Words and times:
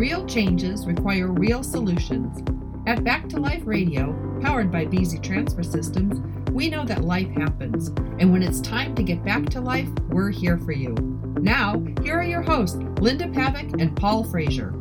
Real 0.00 0.24
changes 0.24 0.86
require 0.86 1.26
real 1.26 1.62
solutions. 1.62 2.42
At 2.86 3.04
Back 3.04 3.28
to 3.28 3.38
Life 3.38 3.66
Radio, 3.66 4.16
powered 4.40 4.72
by 4.72 4.86
BZ 4.86 5.22
Transfer 5.22 5.62
Systems, 5.62 6.22
we 6.52 6.70
know 6.70 6.86
that 6.86 7.04
life 7.04 7.28
happens, 7.32 7.88
and 8.18 8.32
when 8.32 8.42
it's 8.42 8.62
time 8.62 8.94
to 8.94 9.02
get 9.02 9.22
back 9.22 9.50
to 9.50 9.60
life, 9.60 9.90
we're 10.08 10.30
here 10.30 10.56
for 10.56 10.72
you. 10.72 10.94
Now, 11.42 11.84
here 12.02 12.18
are 12.18 12.22
your 12.22 12.40
hosts, 12.40 12.78
Linda 12.98 13.26
Pavick 13.26 13.78
and 13.78 13.94
Paul 13.94 14.24
Frazier. 14.24 14.72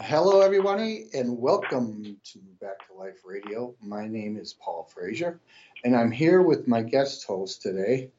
Hello, 0.00 0.40
everybody, 0.40 1.06
and 1.14 1.38
welcome 1.38 2.16
to 2.24 2.40
Back 2.60 2.84
to 2.88 2.94
Life 2.98 3.20
Radio. 3.24 3.76
My 3.80 4.08
name 4.08 4.36
is 4.36 4.54
Paul 4.54 4.90
Frazier, 4.92 5.38
and 5.84 5.94
I'm 5.94 6.10
here 6.10 6.42
with 6.42 6.66
my 6.66 6.82
guest 6.82 7.24
host 7.28 7.62
today, 7.62 8.10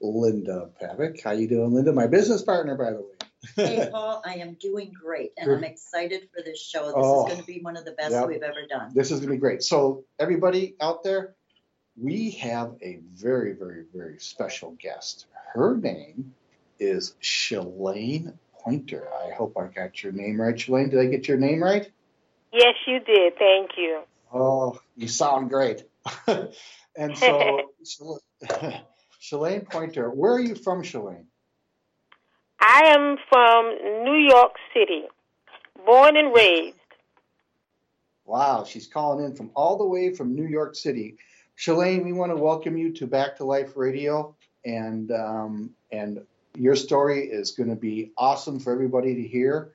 Linda 0.00 0.70
Pavick. 0.80 1.20
How 1.24 1.32
you 1.32 1.48
doing, 1.48 1.74
Linda? 1.74 1.92
My 1.92 2.06
business 2.06 2.42
partner, 2.42 2.76
by 2.76 2.92
the 2.92 2.98
way. 2.98 3.15
Hey, 3.54 3.88
Paul, 3.92 4.22
I 4.24 4.36
am 4.36 4.54
doing 4.54 4.92
great, 4.92 5.32
and 5.38 5.50
I'm 5.50 5.64
excited 5.64 6.28
for 6.34 6.42
this 6.42 6.60
show. 6.60 6.86
This 6.86 6.94
Oh, 6.96 7.26
is 7.26 7.32
going 7.32 7.40
to 7.40 7.46
be 7.46 7.60
one 7.60 7.76
of 7.76 7.84
the 7.84 7.92
best 7.92 8.12
yep. 8.12 8.28
we've 8.28 8.42
ever 8.42 8.66
done. 8.68 8.92
This 8.94 9.10
is 9.10 9.20
going 9.20 9.28
to 9.28 9.34
be 9.34 9.40
great. 9.40 9.62
So, 9.62 10.04
everybody 10.18 10.76
out 10.80 11.02
there, 11.02 11.34
we 11.96 12.30
have 12.32 12.74
a 12.82 13.00
very, 13.14 13.52
very, 13.52 13.84
very 13.94 14.18
special 14.18 14.76
guest. 14.80 15.26
Her 15.52 15.76
name 15.76 16.34
is 16.78 17.14
Shalane 17.22 18.34
Pointer. 18.60 19.08
I 19.24 19.32
hope 19.32 19.56
I 19.56 19.66
got 19.66 20.02
your 20.02 20.12
name 20.12 20.40
right, 20.40 20.54
Shalane. 20.54 20.90
Did 20.90 21.00
I 21.00 21.06
get 21.06 21.28
your 21.28 21.38
name 21.38 21.62
right? 21.62 21.90
Yes, 22.52 22.74
you 22.86 23.00
did. 23.00 23.34
Thank 23.38 23.72
you. 23.76 24.02
Oh, 24.32 24.78
you 24.96 25.08
sound 25.08 25.50
great. 25.50 25.84
and 26.26 27.16
so, 27.16 27.70
Shal- 27.86 28.20
Shalane 29.20 29.68
Pointer, 29.70 30.10
where 30.10 30.32
are 30.32 30.40
you 30.40 30.54
from, 30.54 30.82
Shalane? 30.82 31.26
I 32.60 32.82
am 32.86 33.16
from 33.28 34.04
New 34.04 34.16
York 34.16 34.54
City, 34.72 35.04
born 35.84 36.16
and 36.16 36.34
raised. 36.34 36.76
Wow, 38.24 38.64
she's 38.64 38.86
calling 38.86 39.24
in 39.24 39.34
from 39.34 39.50
all 39.54 39.76
the 39.76 39.84
way 39.84 40.14
from 40.14 40.34
New 40.34 40.46
York 40.46 40.74
City. 40.74 41.16
Shalane, 41.58 42.04
we 42.04 42.12
want 42.12 42.32
to 42.32 42.36
welcome 42.36 42.76
you 42.76 42.92
to 42.94 43.06
Back 43.06 43.36
to 43.36 43.44
Life 43.44 43.76
Radio, 43.76 44.34
and 44.64 45.12
um, 45.12 45.70
and 45.92 46.24
your 46.54 46.74
story 46.74 47.28
is 47.28 47.52
going 47.52 47.68
to 47.68 47.76
be 47.76 48.12
awesome 48.16 48.58
for 48.58 48.72
everybody 48.72 49.14
to 49.14 49.22
hear. 49.22 49.72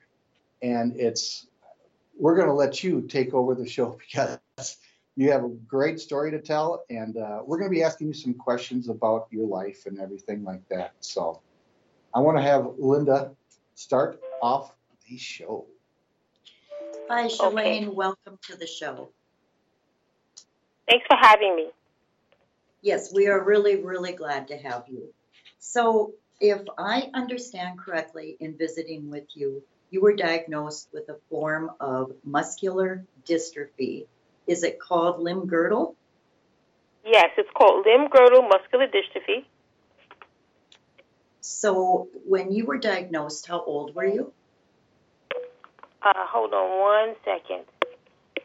And 0.60 0.94
it's 0.96 1.46
we're 2.18 2.36
going 2.36 2.48
to 2.48 2.54
let 2.54 2.84
you 2.84 3.02
take 3.02 3.32
over 3.32 3.54
the 3.54 3.68
show 3.68 3.98
because 4.06 4.76
you 5.16 5.30
have 5.30 5.44
a 5.44 5.48
great 5.48 6.00
story 6.00 6.30
to 6.32 6.40
tell, 6.40 6.84
and 6.90 7.16
uh, 7.16 7.40
we're 7.44 7.58
going 7.58 7.70
to 7.70 7.74
be 7.74 7.82
asking 7.82 8.08
you 8.08 8.14
some 8.14 8.34
questions 8.34 8.88
about 8.88 9.28
your 9.30 9.46
life 9.46 9.86
and 9.86 10.00
everything 10.00 10.44
like 10.44 10.68
that. 10.68 10.94
So 11.00 11.40
I 12.14 12.20
want 12.20 12.36
to 12.36 12.42
have 12.42 12.74
Linda 12.78 13.32
start 13.74 14.20
off 14.42 14.74
the 15.08 15.16
show. 15.16 15.66
Hi, 17.08 17.28
Shalane. 17.28 17.94
Welcome 17.94 18.38
to 18.48 18.56
the 18.56 18.66
show. 18.66 19.08
Thanks 20.88 21.06
for 21.06 21.16
having 21.18 21.56
me. 21.56 21.70
Yes, 22.82 23.12
we 23.14 23.28
are 23.28 23.42
really, 23.42 23.76
really 23.76 24.12
glad 24.12 24.48
to 24.48 24.56
have 24.56 24.84
you. 24.88 25.14
So, 25.58 26.12
if 26.40 26.60
I 26.76 27.08
understand 27.14 27.78
correctly 27.78 28.36
in 28.40 28.58
visiting 28.58 29.08
with 29.10 29.24
you, 29.34 29.62
you 29.90 30.02
were 30.02 30.14
diagnosed 30.14 30.88
with 30.92 31.08
a 31.08 31.16
form 31.30 31.70
of 31.80 32.12
muscular 32.24 33.04
dystrophy. 33.26 34.06
Is 34.46 34.64
it 34.64 34.80
called 34.80 35.22
limb 35.22 35.46
girdle? 35.46 35.96
Yes, 37.06 37.30
it's 37.38 37.50
called 37.56 37.86
limb 37.86 38.08
girdle 38.08 38.42
muscular 38.42 38.86
dystrophy. 38.86 39.44
So, 41.42 42.06
when 42.24 42.52
you 42.52 42.66
were 42.66 42.78
diagnosed, 42.78 43.48
how 43.48 43.64
old 43.64 43.96
were 43.96 44.06
you? 44.06 44.32
Uh, 46.00 46.12
hold 46.14 46.54
on 46.54 46.80
one 46.80 47.16
second. 47.24 47.64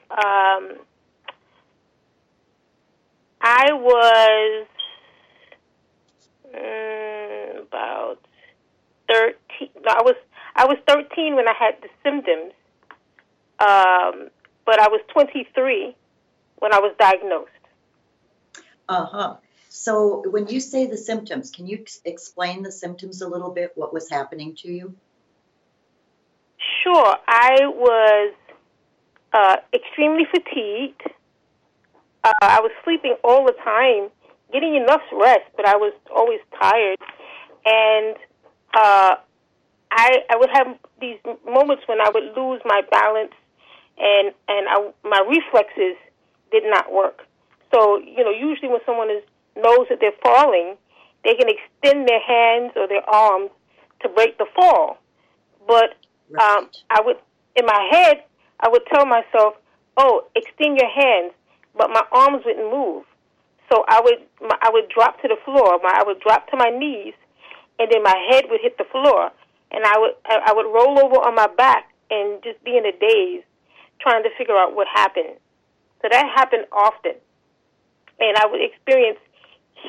Um, 0.10 0.80
I 3.40 3.72
was 3.72 4.68
mm, 6.56 7.62
about 7.62 8.18
thirteen. 9.08 9.70
No, 9.86 9.92
I 9.92 10.02
was 10.02 10.16
I 10.56 10.66
was 10.66 10.78
thirteen 10.88 11.36
when 11.36 11.48
I 11.48 11.54
had 11.54 11.76
the 11.84 11.90
symptoms, 12.04 12.54
um, 13.60 14.30
but 14.66 14.80
I 14.80 14.88
was 14.88 15.02
twenty 15.14 15.48
three 15.54 15.96
when 16.58 16.74
I 16.74 16.80
was 16.80 16.96
diagnosed. 17.00 17.52
Uh 18.90 19.06
huh. 19.06 19.36
So, 19.80 20.24
when 20.32 20.48
you 20.48 20.60
say 20.60 20.88
the 20.88 20.98
symptoms, 20.98 21.52
can 21.52 21.68
you 21.68 21.86
explain 22.04 22.64
the 22.64 22.72
symptoms 22.72 23.22
a 23.22 23.28
little 23.28 23.52
bit? 23.52 23.74
What 23.76 23.94
was 23.94 24.10
happening 24.10 24.56
to 24.64 24.72
you? 24.72 24.96
Sure, 26.84 27.16
I 27.28 27.68
was 27.68 28.34
uh, 29.34 29.58
extremely 29.72 30.26
fatigued. 30.26 31.04
Uh, 32.24 32.34
I 32.42 32.60
was 32.60 32.72
sleeping 32.84 33.18
all 33.24 33.46
the 33.46 33.54
time, 33.64 34.10
getting 34.52 34.76
enough 34.76 35.04
rest, 35.14 35.46
but 35.56 35.68
I 35.68 35.76
was 35.76 35.94
always 36.14 36.40
tired. 36.60 36.98
And 37.64 38.18
uh, 38.74 39.16
I 39.92 40.24
I 40.28 40.38
would 40.38 40.50
have 40.54 40.76
these 41.00 41.20
moments 41.46 41.84
when 41.86 42.02
I 42.02 42.10
would 42.10 42.36
lose 42.36 42.62
my 42.66 42.82
balance, 42.90 43.34
and 44.00 44.34
and 44.48 44.68
I, 44.68 44.92
my 45.04 45.22
reflexes 45.30 45.98
did 46.52 46.64
not 46.66 46.92
work. 46.92 47.22
So 47.72 48.00
you 48.00 48.24
know, 48.24 48.32
usually 48.32 48.70
when 48.70 48.82
someone 48.84 49.12
is 49.12 49.24
knows 49.62 49.88
that 49.90 50.00
they're 50.00 50.18
falling, 50.24 50.76
they 51.24 51.36
can 51.36 51.50
extend 51.50 52.08
their 52.08 52.22
hands 52.22 52.72
or 52.76 52.88
their 52.88 53.08
arms 53.10 53.52
to 54.02 54.10
break 54.10 54.38
the 54.38 54.46
fall. 54.56 54.98
But 55.68 55.96
um, 56.42 56.70
I 56.90 57.02
would, 57.04 57.18
in 57.56 57.66
my 57.66 57.90
head, 57.92 58.24
I 58.60 58.70
would 58.70 58.84
tell 58.92 59.06
myself, 59.06 59.56
"Oh, 59.98 60.28
extend 60.36 60.78
your 60.78 60.90
hands," 60.90 61.34
but 61.76 61.90
my 61.90 62.04
arms 62.12 62.44
wouldn't 62.46 62.72
move. 62.72 63.04
So 63.72 63.84
I 63.88 64.00
would, 64.02 64.20
my, 64.42 64.58
I 64.62 64.70
would 64.72 64.90
drop 64.90 65.22
to 65.22 65.28
the 65.28 65.38
floor. 65.44 65.80
My, 65.84 65.92
I 66.00 66.04
would 66.06 66.20
drop 66.22 66.50
to 66.52 66.58
my 66.58 66.70
knees, 66.70 67.14
and 67.80 67.92
then 67.92 68.04
my 68.04 68.16
head 68.32 68.46
would 68.50 68.62
hit 68.62 68.78
the 68.78 68.86
floor, 68.86 69.32
and 69.72 69.84
I 69.84 69.98
would, 69.98 70.14
I, 70.26 70.40
I 70.48 70.54
would 70.54 70.72
roll 70.72 71.00
over 71.04 71.16
on 71.16 71.36
my 71.36 71.48
back 71.48 71.92
and 72.10 72.42
just 72.44 72.64
be 72.64 72.78
in 72.78 72.86
a 72.86 72.94
daze, 72.94 73.44
trying 74.00 74.24
to 74.24 74.30
figure 74.38 74.56
out 74.56 74.76
what 74.76 74.88
happened. 74.88 75.36
So 76.02 76.08
that 76.10 76.26
happened 76.36 76.66
often, 76.72 77.16
and 78.20 78.38
I 78.38 78.46
would 78.46 78.62
experience 78.62 79.20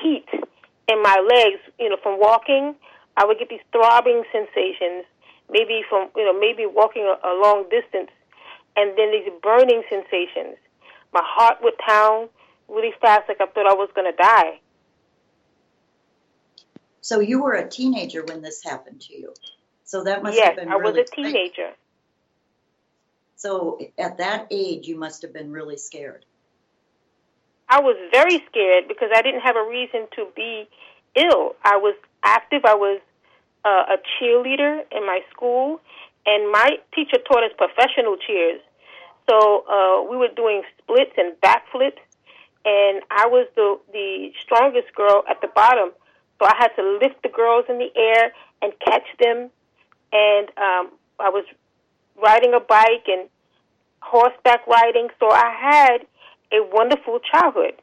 heat 0.02 0.26
in 0.32 1.02
my 1.02 1.16
legs. 1.20 1.60
You 1.78 1.90
know, 1.90 1.96
from 2.02 2.18
walking, 2.18 2.74
I 3.16 3.24
would 3.24 3.38
get 3.38 3.48
these 3.48 3.64
throbbing 3.72 4.24
sensations 4.32 5.04
maybe 5.50 5.82
from 5.88 6.08
you 6.16 6.24
know 6.24 6.38
maybe 6.38 6.66
walking 6.66 7.02
a, 7.02 7.26
a 7.26 7.32
long 7.42 7.64
distance, 7.70 8.10
and 8.76 8.96
then 8.96 9.10
these 9.12 9.28
burning 9.42 9.82
sensations. 9.88 10.56
My 11.12 11.22
heart 11.24 11.58
would 11.62 11.76
pound 11.78 12.28
really 12.68 12.92
fast, 13.00 13.28
like 13.28 13.40
I 13.40 13.46
thought 13.46 13.66
I 13.66 13.74
was 13.74 13.88
going 13.94 14.10
to 14.10 14.16
die. 14.16 14.60
So 17.00 17.20
you 17.20 17.42
were 17.42 17.54
a 17.54 17.68
teenager 17.68 18.22
when 18.24 18.42
this 18.42 18.62
happened 18.62 19.00
to 19.02 19.18
you. 19.18 19.32
So 19.84 20.04
that 20.04 20.22
must 20.22 20.36
yes, 20.36 20.48
have 20.48 20.56
been 20.56 20.68
really 20.68 20.80
Yeah, 20.80 20.88
I 20.88 21.00
was 21.00 21.10
a 21.10 21.14
teenager. 21.14 21.70
So 23.36 23.80
at 23.96 24.18
that 24.18 24.48
age, 24.50 24.86
you 24.86 24.98
must 24.98 25.22
have 25.22 25.32
been 25.32 25.50
really 25.50 25.78
scared. 25.78 26.26
I 27.68 27.80
was 27.80 27.96
very 28.10 28.42
scared 28.48 28.88
because 28.88 29.10
I 29.14 29.22
didn't 29.22 29.40
have 29.40 29.56
a 29.56 29.68
reason 29.68 30.06
to 30.16 30.26
be 30.34 30.68
ill. 31.14 31.54
I 31.64 31.76
was 31.76 31.94
active. 32.22 32.62
I 32.64 32.74
was 32.74 33.00
uh, 33.64 33.94
a 33.94 33.98
cheerleader 34.16 34.82
in 34.90 35.04
my 35.04 35.20
school, 35.30 35.80
and 36.26 36.50
my 36.50 36.78
teacher 36.94 37.18
taught 37.26 37.44
us 37.44 37.52
professional 37.56 38.16
cheers. 38.16 38.60
So 39.28 39.64
uh, 39.68 40.10
we 40.10 40.16
were 40.16 40.32
doing 40.34 40.62
splits 40.78 41.12
and 41.18 41.34
backflips, 41.40 42.00
and 42.64 43.02
I 43.10 43.26
was 43.26 43.46
the 43.56 43.78
the 43.92 44.32
strongest 44.42 44.94
girl 44.94 45.24
at 45.28 45.40
the 45.42 45.48
bottom. 45.48 45.90
So 46.38 46.46
I 46.46 46.54
had 46.56 46.68
to 46.76 46.98
lift 47.02 47.22
the 47.22 47.28
girls 47.28 47.66
in 47.68 47.78
the 47.78 47.90
air 47.94 48.32
and 48.62 48.72
catch 48.80 49.06
them, 49.20 49.50
and 50.12 50.48
um, 50.56 50.92
I 51.20 51.28
was 51.28 51.44
riding 52.16 52.54
a 52.54 52.60
bike 52.60 53.06
and 53.08 53.28
horseback 54.00 54.66
riding. 54.66 55.08
So 55.20 55.30
I 55.30 55.52
had 55.60 56.06
a 56.52 56.58
wonderful 56.72 57.20
childhood. 57.20 57.74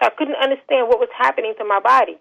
So 0.00 0.06
I 0.06 0.10
couldn't 0.10 0.36
understand 0.36 0.88
what 0.88 0.98
was 0.98 1.08
happening 1.16 1.54
to 1.58 1.64
my 1.64 1.80
body. 1.80 2.18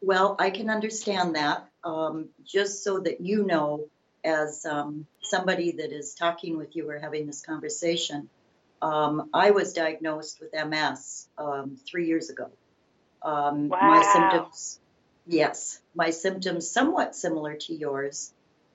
Well, 0.00 0.36
I 0.38 0.50
can 0.50 0.68
understand 0.68 1.36
that. 1.36 1.68
Um, 1.84 2.28
just 2.44 2.84
so 2.84 3.00
that 3.00 3.20
you 3.20 3.44
know, 3.44 3.88
as 4.24 4.64
um, 4.66 5.06
somebody 5.20 5.72
that 5.72 5.92
is 5.92 6.14
talking 6.14 6.56
with 6.56 6.76
you 6.76 6.88
or 6.88 6.98
having 6.98 7.26
this 7.26 7.40
conversation, 7.40 8.28
um, 8.82 9.30
I 9.32 9.52
was 9.52 9.72
diagnosed 9.72 10.40
with 10.40 10.52
MS 10.52 11.28
um, 11.38 11.76
three 11.88 12.06
years 12.06 12.30
ago. 12.30 12.50
Um, 13.22 13.68
My 13.68 14.02
symptoms, 14.12 14.80
yes, 15.26 15.80
my 15.94 16.10
symptoms 16.10 16.68
somewhat 16.68 17.14
similar 17.14 17.54
to 17.54 17.74
yours, 17.74 18.32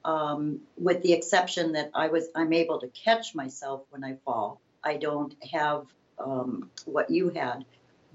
um, 0.07 0.62
with 0.77 1.04
the 1.04 1.13
exception 1.13 1.74
that 1.74 1.92
I 1.94 2.07
was 2.07 2.30
I'm 2.33 2.54
able 2.54 2.80
to 2.80 2.88
catch 2.88 3.36
myself 3.36 3.81
when 3.89 4.04
I 4.04 4.15
fall. 4.25 4.62
I 4.83 4.98
don't 4.98 5.36
have 5.51 5.86
um, 6.18 6.71
what 6.86 7.12
you 7.12 7.30
had, 7.30 7.65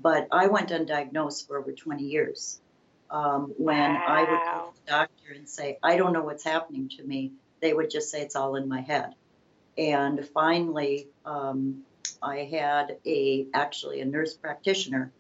but 0.01 0.27
I 0.33 0.47
went 0.47 0.71
undiagnosed 0.71 1.47
for 1.47 1.59
over 1.59 1.73
20 1.73 2.03
years. 2.03 2.61
Um, 3.11 3.53
when 3.59 3.91
I 3.91 4.21
would 4.21 4.29
go 4.29 4.71
to 4.71 4.81
the 4.87 4.91
doctor 4.91 5.13
doctor 5.23 5.39
and 5.39 5.49
say, 5.49 5.79
I 5.83 5.97
don't 5.97 6.15
know 6.15 6.23
what's 6.23 6.45
happening 6.45 6.89
to 6.97 7.05
me, 7.05 7.33
they 7.61 7.75
would 7.75 7.91
just 7.91 8.11
say 8.11 8.23
it's 8.23 8.37
all 8.37 8.57
in 8.57 8.69
my 8.69 8.81
head. 8.81 9.15
And 9.77 10.27
finally, 10.33 11.09
um, 11.25 11.83
I 12.23 12.45
had 12.51 12.97
a 13.07 13.47
actually 13.53 14.01
a 14.01 14.05
nurse 14.05 14.35
practitioner 14.35 15.13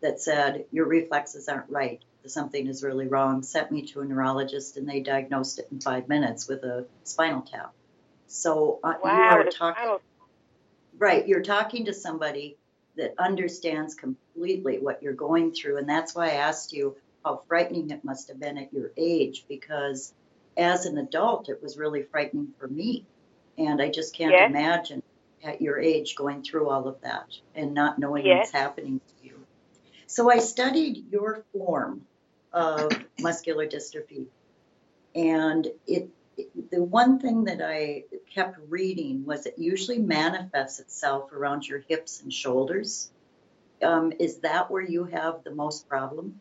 that 0.00 0.20
said 0.20 0.64
your 0.70 0.86
reflexes 0.86 1.48
aren't 1.48 1.70
right. 1.70 2.02
Something 2.26 2.66
is 2.66 2.82
really 2.82 3.08
wrong. 3.08 3.42
Sent 3.42 3.70
me 3.72 3.86
to 3.88 4.00
a 4.00 4.04
neurologist, 4.04 4.76
and 4.76 4.88
they 4.88 5.00
diagnosed 5.00 5.58
it 5.58 5.68
in 5.72 5.80
five 5.80 6.08
minutes 6.08 6.48
with 6.48 6.62
a 6.64 6.86
spinal 7.04 7.42
tap. 7.42 7.72
So 8.26 8.80
uh, 8.84 8.94
Wow, 9.02 9.16
you 9.16 9.22
are 9.40 9.44
talking 9.50 9.98
right. 10.98 11.26
You're 11.26 11.42
talking 11.42 11.86
to 11.86 11.94
somebody 11.94 12.58
that 12.96 13.14
understands 13.18 13.94
completely 13.94 14.78
what 14.78 15.02
you're 15.02 15.12
going 15.14 15.52
through, 15.52 15.78
and 15.78 15.88
that's 15.88 16.14
why 16.14 16.28
I 16.28 16.34
asked 16.34 16.72
you 16.72 16.96
how 17.24 17.42
frightening 17.48 17.90
it 17.90 18.04
must 18.04 18.28
have 18.28 18.40
been 18.40 18.58
at 18.58 18.72
your 18.72 18.92
age 18.96 19.44
because 19.48 20.12
as 20.56 20.86
an 20.86 20.98
adult 20.98 21.48
it 21.48 21.62
was 21.62 21.78
really 21.78 22.02
frightening 22.02 22.48
for 22.58 22.66
me 22.66 23.06
and 23.58 23.80
i 23.80 23.88
just 23.88 24.14
can't 24.14 24.32
Yes. 24.32 24.50
imagine 24.50 25.02
at 25.44 25.60
your 25.62 25.78
age 25.78 26.16
going 26.16 26.42
through 26.42 26.68
all 26.68 26.88
of 26.88 27.00
that 27.02 27.26
and 27.54 27.74
not 27.74 27.98
knowing 27.98 28.26
Yes. 28.26 28.38
what's 28.38 28.52
happening 28.52 29.00
to 29.08 29.26
you 29.26 29.46
so 30.06 30.30
i 30.30 30.38
studied 30.38 31.04
your 31.10 31.44
form 31.52 32.02
of 32.52 32.92
muscular 33.20 33.66
dystrophy 33.66 34.26
and 35.14 35.66
it 35.86 36.08
it- 36.36 36.70
the 36.70 36.82
one 36.82 37.18
thing 37.18 37.44
that 37.44 37.60
i 37.62 38.02
kept 38.34 38.56
reading 38.68 39.24
was 39.24 39.46
it 39.46 39.54
usually 39.58 39.98
manifests 39.98 40.80
itself 40.80 41.32
around 41.32 41.66
your 41.66 41.80
hips 41.88 42.22
and 42.22 42.32
shoulders 42.32 43.10
um, 43.82 44.12
is 44.18 44.38
that 44.38 44.70
where 44.70 44.82
you 44.82 45.04
have 45.04 45.42
the 45.44 45.54
most 45.54 45.88
problem 45.88 46.40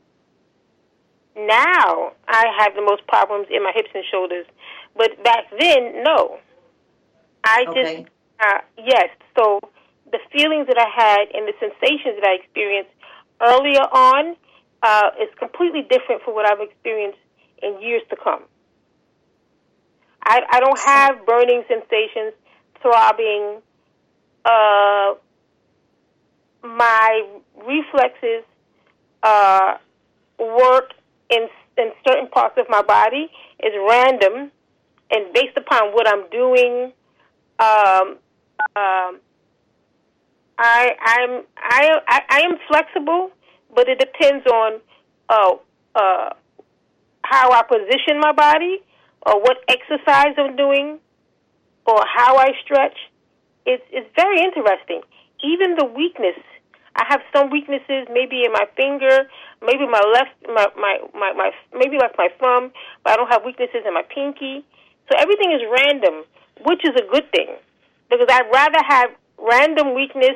Now 1.35 2.11
I 2.27 2.45
have 2.59 2.75
the 2.75 2.81
most 2.81 3.05
problems 3.07 3.47
in 3.49 3.63
my 3.63 3.71
hips 3.73 3.89
and 3.93 4.03
shoulders, 4.11 4.45
but 4.95 5.23
back 5.23 5.45
then, 5.59 6.03
no. 6.03 6.39
I 7.43 7.65
just 7.73 8.09
Uh, 8.41 8.59
yes. 8.77 9.09
So 9.37 9.59
the 10.11 10.19
feelings 10.31 10.67
that 10.67 10.77
I 10.79 10.87
had 10.89 11.27
and 11.35 11.47
the 11.47 11.53
sensations 11.59 12.15
that 12.19 12.27
I 12.27 12.35
experienced 12.41 12.91
earlier 13.41 13.83
on 13.91 14.35
uh, 14.83 15.09
is 15.21 15.29
completely 15.37 15.81
different 15.89 16.21
from 16.23 16.35
what 16.35 16.49
I've 16.49 16.61
experienced 16.61 17.19
in 17.61 17.81
years 17.81 18.01
to 18.09 18.15
come. 18.15 18.43
I, 20.23 20.41
I 20.51 20.59
don't 20.59 20.79
have 20.79 21.25
burning 21.25 21.63
sensations, 21.67 22.33
throbbing. 22.81 23.61
Uh, 24.45 25.15
my 26.63 27.25
reflexes 27.55 28.43
uh, 29.23 29.77
work 30.39 30.91
in 31.29 31.47
in 31.77 31.91
certain 32.05 32.27
parts 32.27 32.55
of 32.57 32.65
my 32.69 32.81
body 32.81 33.29
is 33.63 33.73
random 33.89 34.51
and 35.11 35.33
based 35.33 35.55
upon 35.55 35.93
what 35.93 36.07
I'm 36.07 36.29
doing. 36.29 36.91
Um, 37.59 38.17
um, 38.75 39.19
I 40.57 40.95
I'm 41.01 41.43
I, 41.57 41.99
I 42.07 42.21
I 42.29 42.39
am 42.41 42.57
flexible, 42.67 43.31
but 43.73 43.87
it 43.87 43.99
depends 43.99 44.45
on 44.47 44.81
uh, 45.29 45.55
uh, 45.95 46.29
how 47.23 47.51
I 47.51 47.63
position 47.63 48.19
my 48.19 48.31
body, 48.31 48.81
or 49.25 49.41
what 49.41 49.57
exercise 49.67 50.33
I'm 50.37 50.55
doing, 50.55 50.99
or 51.85 52.03
how 52.05 52.37
I 52.37 52.51
stretch. 52.63 52.97
It's 53.65 53.83
it's 53.91 54.09
very 54.15 54.39
interesting. 54.41 55.01
Even 55.43 55.75
the 55.75 55.85
weakness. 55.85 56.37
I 56.95 57.05
have 57.07 57.21
some 57.31 57.49
weaknesses, 57.49 58.07
maybe 58.11 58.43
in 58.43 58.51
my 58.51 58.65
finger, 58.75 59.29
maybe 59.61 59.87
my 59.87 60.01
left, 60.13 60.35
my 60.47 60.67
my 60.75 60.99
my, 61.13 61.31
my 61.33 61.51
maybe 61.71 61.97
like 61.97 62.17
my 62.17 62.29
thumb, 62.39 62.71
but 63.03 63.13
I 63.13 63.15
don't 63.15 63.29
have 63.31 63.45
weaknesses 63.45 63.85
in 63.85 63.93
my 63.93 64.03
pinky. 64.03 64.65
So 65.07 65.17
everything 65.17 65.51
is 65.51 65.61
random, 65.69 66.25
which 66.65 66.81
is 66.83 66.95
a 66.97 67.05
good 67.09 67.31
thing 67.31 67.55
because 68.09 68.27
I'd 68.29 68.49
rather 68.51 68.81
have 68.85 69.09
random 69.37 69.93
weakness 69.93 70.35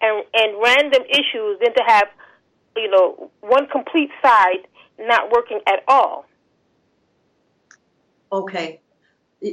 and 0.00 0.24
and 0.34 0.56
random 0.62 1.02
issues 1.08 1.60
than 1.60 1.74
to 1.74 1.82
have 1.86 2.08
you 2.76 2.90
know 2.90 3.30
one 3.40 3.66
complete 3.66 4.10
side 4.22 4.66
not 4.98 5.30
working 5.32 5.60
at 5.66 5.80
all. 5.88 6.26
Okay, 8.30 8.80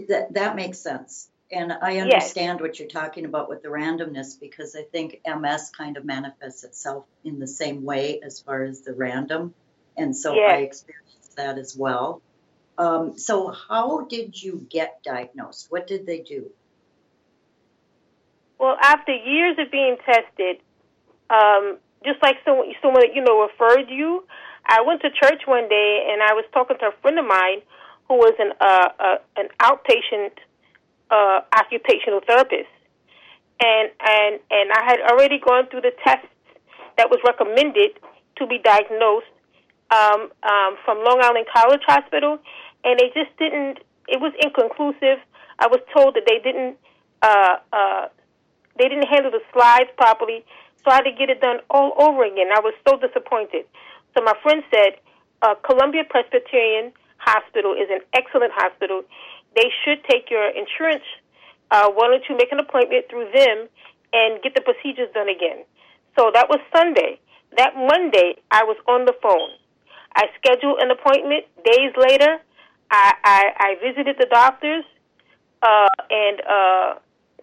that 0.08 0.34
that 0.34 0.56
makes 0.56 0.80
sense, 0.80 1.30
and 1.52 1.72
I 1.74 1.98
understand 1.98 2.62
what 2.62 2.80
you're 2.80 2.88
talking 2.88 3.26
about 3.26 3.50
with 3.50 3.62
the 3.62 3.70
randomness 3.70 4.40
because 4.40 4.76
I 4.76 4.84
think 4.84 5.22
MS 5.26 5.72
kind 5.78 5.98
of 5.98 6.06
manifests 6.06 6.64
itself 6.64 7.06
in 7.24 7.40
the 7.40 7.48
same 7.48 7.84
way 7.84 8.22
as 8.24 8.40
far 8.40 8.64
as 8.64 8.82
the 8.82 8.94
random, 8.94 9.54
and 9.98 10.16
so 10.16 10.36
Yes. 10.36 10.50
I 10.50 10.58
experienced 10.62 11.36
that 11.36 11.58
as 11.58 11.76
well. 11.76 12.22
Um, 12.78 13.18
so, 13.18 13.50
how 13.50 14.06
did 14.10 14.42
you 14.42 14.66
get 14.70 15.04
diagnosed? 15.04 15.68
What 15.70 15.86
did 15.86 16.06
they 16.06 16.20
do? 16.20 16.50
Well, 18.58 18.78
after 18.82 19.14
years 19.14 19.58
of 19.60 19.70
being 19.70 19.98
tested, 20.06 20.62
um, 21.30 21.78
just 22.04 22.22
like 22.24 22.38
someone, 22.46 22.68
someone 22.82 23.04
you 23.14 23.24
know 23.24 23.42
referred 23.44 23.90
you, 23.90 24.24
I 24.66 24.82
went 24.82 25.02
to 25.02 25.10
church 25.10 25.44
one 25.46 25.68
day 25.70 26.08
and 26.12 26.22
I 26.22 26.34
was 26.34 26.46
talking 26.54 26.78
to 26.80 26.88
a 26.88 26.92
friend 27.02 27.20
of 27.20 27.26
mine 27.26 27.62
who 28.08 28.16
was 28.16 28.34
an 28.40 28.52
uh, 28.60 28.90
uh, 29.00 29.18
an 29.38 29.48
outpatient 29.62 30.34
uh, 31.12 31.42
occupational 31.58 32.22
therapist, 32.26 32.70
and 33.62 33.90
and 34.00 34.40
and 34.50 34.72
I 34.72 34.84
had 34.86 35.00
already 35.12 35.40
gone 35.40 35.68
through 35.70 35.82
the 35.82 35.94
tests 36.04 36.28
that 36.98 37.10
was 37.10 37.20
recommended 37.26 38.00
to 38.38 38.48
be 38.48 38.60
diagnosed 38.60 39.32
um, 39.92 40.32
um, 40.44 40.78
from 40.86 41.04
Long 41.04 41.20
Island 41.22 41.46
College 41.54 41.82
Hospital, 41.86 42.40
and 42.84 43.00
they 43.00 43.12
just 43.14 43.36
didn't. 43.38 43.80
It 44.08 44.20
was 44.20 44.34
inconclusive. 44.42 45.20
I 45.60 45.68
was 45.68 45.80
told 45.96 46.16
that 46.16 46.24
they 46.28 46.40
didn't. 46.40 46.78
Uh, 47.22 47.58
uh, 47.74 48.08
they 48.78 48.88
didn't 48.88 49.08
handle 49.08 49.30
the 49.30 49.42
slides 49.52 49.90
properly, 49.98 50.46
so 50.84 50.92
I 50.92 50.96
had 50.96 51.08
to 51.08 51.12
get 51.12 51.30
it 51.30 51.42
done 51.42 51.60
all 51.70 51.94
over 51.98 52.24
again. 52.24 52.48
I 52.56 52.60
was 52.60 52.74
so 52.88 52.98
disappointed. 52.98 53.66
So 54.16 54.24
my 54.24 54.34
friend 54.42 54.64
said, 54.74 55.00
uh, 55.42 55.56
Columbia 55.64 56.04
Presbyterian 56.10 56.92
Hospital 57.18 57.74
is 57.74 57.90
an 57.90 58.02
excellent 58.14 58.52
hospital. 58.56 59.04
They 59.56 59.72
should 59.84 60.04
take 60.10 60.30
your 60.30 60.50
insurance. 60.50 61.04
Uh, 61.72 61.90
why 61.92 62.08
don't 62.08 62.24
you 62.30 62.36
make 62.36 62.52
an 62.52 62.60
appointment 62.60 63.06
through 63.10 63.30
them 63.34 63.68
and 64.14 64.42
get 64.42 64.56
the 64.56 64.62
procedures 64.62 65.10
done 65.14 65.30
again? 65.30 65.66
So 66.18 66.32
that 66.34 66.50
was 66.50 66.60
Sunday. 66.76 67.20
That 67.58 67.76
Monday, 67.76 68.36
I 68.52 68.64
was 68.64 68.78
on 68.88 69.06
the 69.06 69.14
phone. 69.22 69.52
I 70.16 70.26
scheduled 70.38 70.80
an 70.80 70.92
appointment. 70.92 71.46
Days 71.64 71.94
later, 71.98 72.40
I, 72.92 73.14
I, 73.24 73.44
I 73.58 73.76
visited 73.82 74.16
the 74.20 74.26
doctors, 74.26 74.84
uh, 75.62 75.88
and 76.10 76.42
uh, 76.42 76.96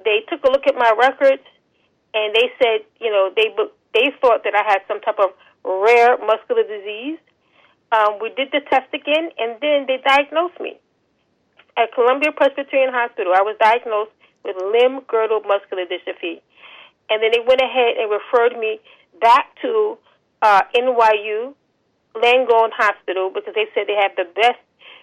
they 0.05 0.25
took 0.29 0.43
a 0.45 0.51
look 0.51 0.67
at 0.67 0.75
my 0.75 0.93
records, 0.99 1.43
and 2.17 2.35
they 2.35 2.49
said, 2.57 2.81
you 2.99 3.13
know, 3.13 3.29
they 3.37 3.53
they 3.93 4.09
thought 4.21 4.43
that 4.45 4.57
I 4.57 4.65
had 4.65 4.81
some 4.89 5.01
type 5.01 5.21
of 5.21 5.37
rare 5.65 6.17
muscular 6.17 6.65
disease. 6.65 7.21
Um, 7.93 8.19
we 8.21 8.33
did 8.33 8.49
the 8.53 8.61
test 8.73 8.89
again, 8.93 9.31
and 9.39 9.61
then 9.61 9.85
they 9.87 10.01
diagnosed 10.01 10.59
me 10.61 10.81
at 11.77 11.93
Columbia 11.93 12.33
Presbyterian 12.33 12.93
Hospital. 12.93 13.33
I 13.37 13.43
was 13.43 13.57
diagnosed 13.61 14.17
with 14.45 14.57
limb 14.57 15.05
girdle 15.07 15.45
muscular 15.45 15.85
dystrophy, 15.85 16.41
and 17.13 17.23
then 17.23 17.31
they 17.37 17.45
went 17.45 17.61
ahead 17.61 18.01
and 18.01 18.11
referred 18.11 18.59
me 18.59 18.81
back 19.21 19.53
to 19.61 19.99
uh, 20.41 20.63
NYU 20.75 21.55
Langone 22.17 22.73
Hospital 22.73 23.31
because 23.33 23.55
they 23.55 23.69
said 23.75 23.85
they 23.87 24.01
have 24.01 24.17
the 24.17 24.29
best 24.35 24.61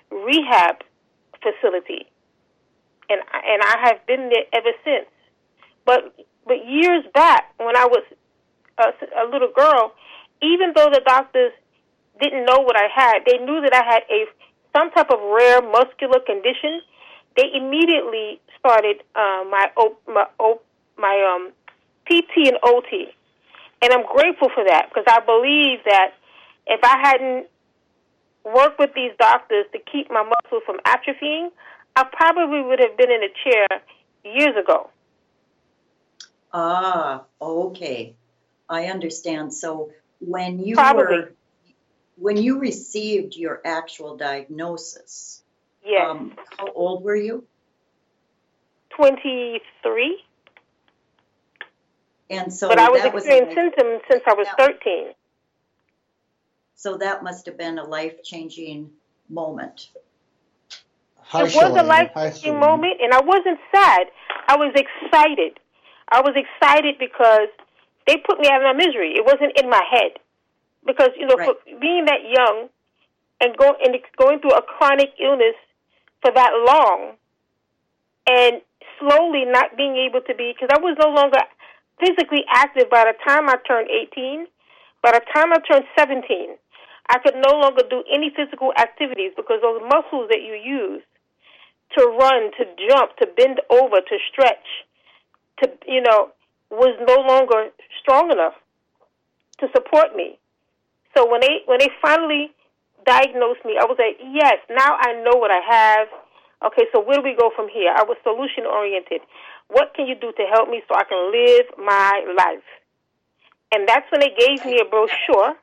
rehab 0.09 0.81
facility, 1.45 2.09
and 3.09 3.21
and 3.21 3.61
I 3.61 3.75
have 3.85 4.05
been 4.07 4.33
there 4.33 4.49
ever 4.51 4.73
since. 4.83 5.09
But 5.85 6.15
but 6.45 6.67
years 6.67 7.03
back, 7.13 7.53
when 7.57 7.75
I 7.75 7.85
was 7.85 8.03
a, 8.77 8.91
a 9.21 9.25
little 9.31 9.51
girl, 9.55 9.93
even 10.41 10.73
though 10.75 10.89
the 10.91 11.01
doctors 11.05 11.51
didn't 12.21 12.45
know 12.45 12.59
what 12.59 12.75
I 12.75 12.87
had, 12.93 13.19
they 13.25 13.37
knew 13.37 13.61
that 13.61 13.73
I 13.73 13.83
had 13.83 14.03
a 14.09 14.25
some 14.75 14.89
type 14.91 15.11
of 15.11 15.19
rare 15.21 15.61
muscular 15.61 16.19
condition. 16.19 16.81
They 17.37 17.49
immediately 17.53 18.41
started 18.59 18.97
uh, 19.15 19.45
my 19.49 19.67
o, 19.77 19.95
my 20.07 20.25
o, 20.39 20.61
my 20.97 21.15
um, 21.21 21.51
PT 22.05 22.47
and 22.47 22.57
OT, 22.63 23.07
and 23.81 23.93
I'm 23.93 24.05
grateful 24.05 24.49
for 24.53 24.63
that 24.67 24.89
because 24.89 25.05
I 25.07 25.19
believe 25.21 25.79
that 25.85 26.13
if 26.67 26.79
I 26.83 26.97
hadn't 27.01 27.47
worked 28.43 28.79
with 28.79 28.91
these 28.95 29.11
doctors 29.19 29.65
to 29.71 29.79
keep 29.79 30.09
my 30.11 30.23
muscles 30.23 30.63
from 30.65 30.77
atrophying, 30.85 31.49
I 31.95 32.03
probably 32.11 32.61
would 32.61 32.79
have 32.79 32.97
been 32.97 33.11
in 33.11 33.21
a 33.23 33.31
chair 33.43 33.67
years 34.23 34.55
ago. 34.57 34.89
Ah, 36.53 37.23
okay, 37.41 38.15
I 38.69 38.85
understand. 38.85 39.53
So, 39.53 39.91
when 40.19 40.59
you 40.59 40.75
Probably. 40.75 41.03
were 41.17 41.33
when 42.15 42.37
you 42.37 42.59
received 42.59 43.35
your 43.35 43.59
actual 43.65 44.15
diagnosis, 44.17 45.41
Yes, 45.83 46.07
um, 46.07 46.37
how 46.57 46.67
old 46.73 47.03
were 47.03 47.15
you? 47.15 47.45
23, 48.91 50.23
And 52.29 52.53
so 52.53 52.69
but 52.69 52.77
I 52.77 52.89
was 52.89 53.01
that 53.01 53.15
experiencing 53.15 53.47
life- 53.55 53.73
symptoms 53.75 54.01
since 54.11 54.23
I 54.27 54.33
was 54.35 54.47
Yeah. 54.47 54.65
13. 54.67 55.15
so 56.75 56.97
that 56.97 57.23
must 57.23 57.47
have 57.47 57.57
been 57.57 57.79
a 57.79 57.83
life 57.83 58.21
changing 58.23 58.91
moment. 59.27 59.89
Hi, 61.17 61.39
it 61.45 61.55
was 61.55 61.75
a 61.75 61.81
life-changing 61.83 62.53
Shalane. 62.53 62.59
moment, 62.59 63.01
and 63.01 63.11
I 63.13 63.21
wasn't 63.21 63.59
sad. 63.73 64.11
I 64.47 64.55
was 64.55 64.71
excited. 64.75 65.59
I 66.11 66.21
was 66.21 66.35
excited 66.35 66.95
because 66.99 67.49
they 68.07 68.17
put 68.17 68.39
me 68.39 68.47
out 68.49 68.61
of 68.61 68.75
my 68.75 68.85
misery. 68.85 69.13
It 69.15 69.25
wasn't 69.25 69.57
in 69.59 69.69
my 69.69 69.81
head 69.89 70.19
because 70.85 71.09
you 71.17 71.25
know, 71.25 71.35
Right. 71.35 71.49
for 71.55 71.79
being 71.79 72.05
that 72.05 72.23
young 72.27 72.69
and 73.41 73.55
go 73.57 73.75
and 73.83 73.97
going 74.17 74.39
through 74.39 74.55
a 74.55 74.61
chronic 74.61 75.13
illness 75.19 75.55
for 76.21 76.31
that 76.31 76.51
long, 76.67 77.17
and 78.27 78.61
slowly 78.99 79.43
not 79.45 79.75
being 79.75 79.97
able 79.97 80.21
to 80.21 80.33
be 80.35 80.53
because 80.53 80.69
I 80.71 80.79
was 80.79 80.95
no 80.99 81.09
longer 81.09 81.39
physically 81.99 82.45
active 82.49 82.89
by 82.89 83.05
the 83.05 83.15
time 83.27 83.49
I 83.49 83.55
turned 83.67 83.89
18. 83.89 84.47
By 85.01 85.11
the 85.11 85.21
time 85.35 85.51
I 85.51 85.59
turned 85.59 85.85
17, 85.99 86.55
I 87.09 87.19
could 87.19 87.35
no 87.35 87.59
longer 87.59 87.83
do 87.89 88.03
any 88.11 88.31
physical 88.31 88.71
activities 88.79 89.33
because 89.35 89.59
those 89.61 89.81
muscles 89.83 90.29
that 90.31 90.39
you 90.41 90.55
use 90.55 91.03
to 91.97 92.05
run, 92.17 92.51
to 92.57 92.63
jump, 92.87 93.15
to 93.17 93.27
bend 93.35 93.59
over, 93.69 93.99
to 93.99 94.17
stretch, 94.31 94.87
to 95.61 95.69
you 95.87 96.01
know, 96.01 96.31
was 96.69 96.95
no 97.07 97.21
longer 97.21 97.69
strong 98.01 98.31
enough 98.31 98.53
to 99.59 99.67
support 99.75 100.15
me. 100.15 100.39
So 101.15 101.29
when 101.29 101.41
they 101.41 101.61
when 101.65 101.79
they 101.79 101.89
finally 102.01 102.51
diagnosed 103.05 103.65
me, 103.65 103.77
I 103.79 103.85
was 103.85 103.97
like, 103.99 104.17
yes, 104.33 104.57
now 104.69 104.97
I 104.99 105.13
know 105.23 105.37
what 105.37 105.51
I 105.51 105.61
have. 105.61 106.07
Okay, 106.65 106.85
so 106.93 107.01
where 107.03 107.17
do 107.17 107.23
we 107.23 107.35
go 107.35 107.51
from 107.55 107.67
here? 107.67 107.93
I 107.93 108.03
was 108.03 108.17
solution 108.23 108.65
oriented. 108.65 109.21
What 109.67 109.93
can 109.93 110.07
you 110.07 110.15
do 110.15 110.31
to 110.31 110.43
help 110.53 110.69
me 110.69 110.81
so 110.87 110.95
I 110.95 111.03
can 111.03 111.31
live 111.31 111.65
my 111.77 112.23
life? 112.37 112.63
And 113.73 113.87
that's 113.87 114.09
when 114.11 114.21
they 114.21 114.31
gave 114.31 114.63
me 114.65 114.79
a 114.79 114.85
brochure 114.85 115.55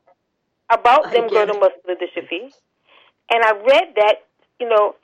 about 0.68 1.10
limb 1.12 1.28
girdle 1.28 1.58
muscular 1.58 1.96
dystrophy. 1.96 2.52
And 3.30 3.42
I 3.42 3.52
read 3.52 3.94
that, 3.96 4.26
you 4.58 4.68
know, 4.68 4.94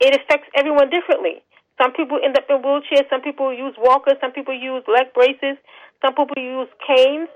it 0.00 0.14
affects 0.14 0.48
everyone 0.56 0.88
differently. 0.90 1.42
Some 1.80 1.92
people 1.92 2.18
end 2.22 2.36
up 2.36 2.44
in 2.50 2.60
wheelchairs. 2.60 3.08
Some 3.08 3.22
people 3.22 3.52
use 3.54 3.74
walkers. 3.78 4.20
Some 4.20 4.32
people 4.32 4.52
use 4.52 4.84
leg 4.86 5.14
braces. 5.14 5.56
Some 6.04 6.14
people 6.14 6.36
use 6.36 6.68
canes. 6.86 7.28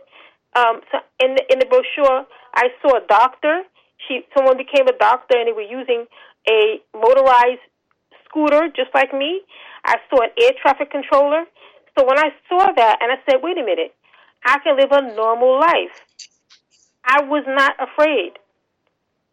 Um, 0.55 0.81
so 0.93 0.99
in 1.19 1.35
the 1.35 1.43
in 1.51 1.59
the 1.59 1.67
brochure, 1.67 2.27
I 2.55 2.69
saw 2.83 2.99
a 2.99 3.07
doctor. 3.09 3.63
She 4.07 4.21
someone 4.37 4.57
became 4.57 4.87
a 4.87 4.97
doctor, 4.97 5.39
and 5.39 5.49
they 5.49 5.53
were 5.53 5.67
using 5.67 6.07
a 6.49 6.81
motorized 6.93 7.65
scooter, 8.29 8.69
just 8.77 8.93
like 8.95 9.13
me. 9.13 9.41
I 9.85 9.97
saw 10.11 10.23
an 10.23 10.31
air 10.41 10.53
traffic 10.61 10.91
controller. 10.91 11.45
So 11.97 12.05
when 12.05 12.19
I 12.19 12.31
saw 12.49 12.71
that, 12.77 12.99
and 13.01 13.11
I 13.11 13.17
said, 13.25 13.41
"Wait 13.43 13.57
a 13.57 13.65
minute, 13.65 13.95
I 14.45 14.59
can 14.61 14.77
live 14.77 14.93
a 14.93 15.15
normal 15.17 15.59
life." 15.59 15.97
I 17.05 17.23
was 17.23 17.45
not 17.47 17.75
afraid. 17.81 18.33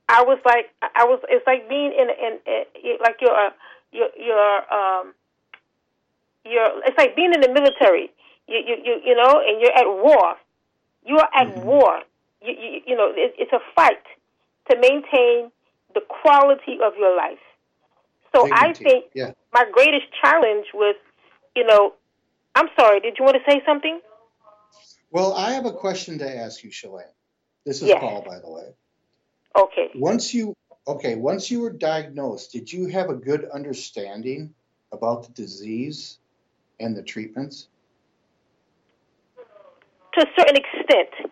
I 0.09 0.23
was 0.23 0.39
like, 0.43 0.67
I 0.81 1.05
was. 1.05 1.19
It's 1.29 1.45
like 1.47 1.69
being 1.69 1.93
in, 1.95 2.07
in, 2.11 2.33
in 2.45 2.97
like 2.99 3.15
you're, 3.21 3.31
uh, 3.31 3.51
you're, 3.91 4.09
you're, 4.17 4.73
um, 4.73 5.13
you're. 6.45 6.83
It's 6.85 6.97
like 6.97 7.15
being 7.15 7.33
in 7.33 7.41
the 7.41 7.51
military. 7.51 8.11
You, 8.47 8.57
you, 8.65 8.75
you, 8.83 9.01
you 9.05 9.15
know, 9.15 9.41
and 9.45 9.61
you're 9.61 9.71
at 9.71 9.85
war. 9.87 10.35
You 11.05 11.17
are 11.17 11.29
at 11.33 11.47
Mhm. 11.47 11.63
war. 11.63 12.01
You, 12.41 12.53
you, 12.53 12.81
you 12.87 12.95
know, 12.95 13.11
it, 13.15 13.35
it's 13.37 13.53
a 13.53 13.59
fight 13.75 14.03
to 14.69 14.77
maintain 14.77 15.51
the 15.93 16.01
quality 16.01 16.79
of 16.83 16.93
your 16.97 17.15
life. 17.15 17.39
So 18.33 18.47
I 18.51 18.73
think 18.73 19.05
Yeah. 19.13 19.31
my 19.53 19.65
greatest 19.71 20.05
challenge 20.21 20.67
was, 20.73 20.95
you 21.55 21.65
know, 21.65 21.93
I'm 22.55 22.67
sorry. 22.79 22.99
Did 23.01 23.17
you 23.19 23.25
want 23.25 23.37
to 23.37 23.51
say 23.51 23.61
something? 23.65 23.99
Well, 25.11 25.33
I 25.33 25.51
have 25.51 25.65
a 25.65 25.73
question 25.73 26.19
to 26.19 26.37
ask 26.37 26.63
you, 26.63 26.69
Shalane. 26.69 27.03
This 27.65 27.81
is 27.81 27.89
Yes. 27.89 27.99
Paul, 27.99 28.23
by 28.25 28.39
the 28.39 28.49
way. 28.49 28.73
Okay. 29.57 29.89
Once 29.95 30.33
you 30.33 30.55
okay, 30.87 31.15
once 31.15 31.51
you 31.51 31.61
were 31.61 31.71
diagnosed, 31.71 32.51
did 32.51 32.71
you 32.71 32.87
have 32.87 33.09
a 33.09 33.15
good 33.15 33.45
understanding 33.53 34.53
about 34.91 35.23
the 35.23 35.31
disease 35.33 36.19
and 36.79 36.95
the 36.95 37.03
treatments? 37.03 37.67
to 40.13 40.21
a 40.21 40.29
certain 40.37 40.57
extent. 40.57 41.31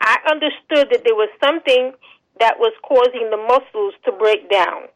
I 0.00 0.16
understood 0.30 0.88
that 0.90 1.04
there 1.04 1.14
was 1.14 1.28
something 1.42 1.92
that 2.38 2.58
was 2.58 2.72
causing 2.82 3.30
the 3.30 3.36
muscles 3.36 3.94
to 4.04 4.12
break 4.12 4.50
down, 4.50 4.88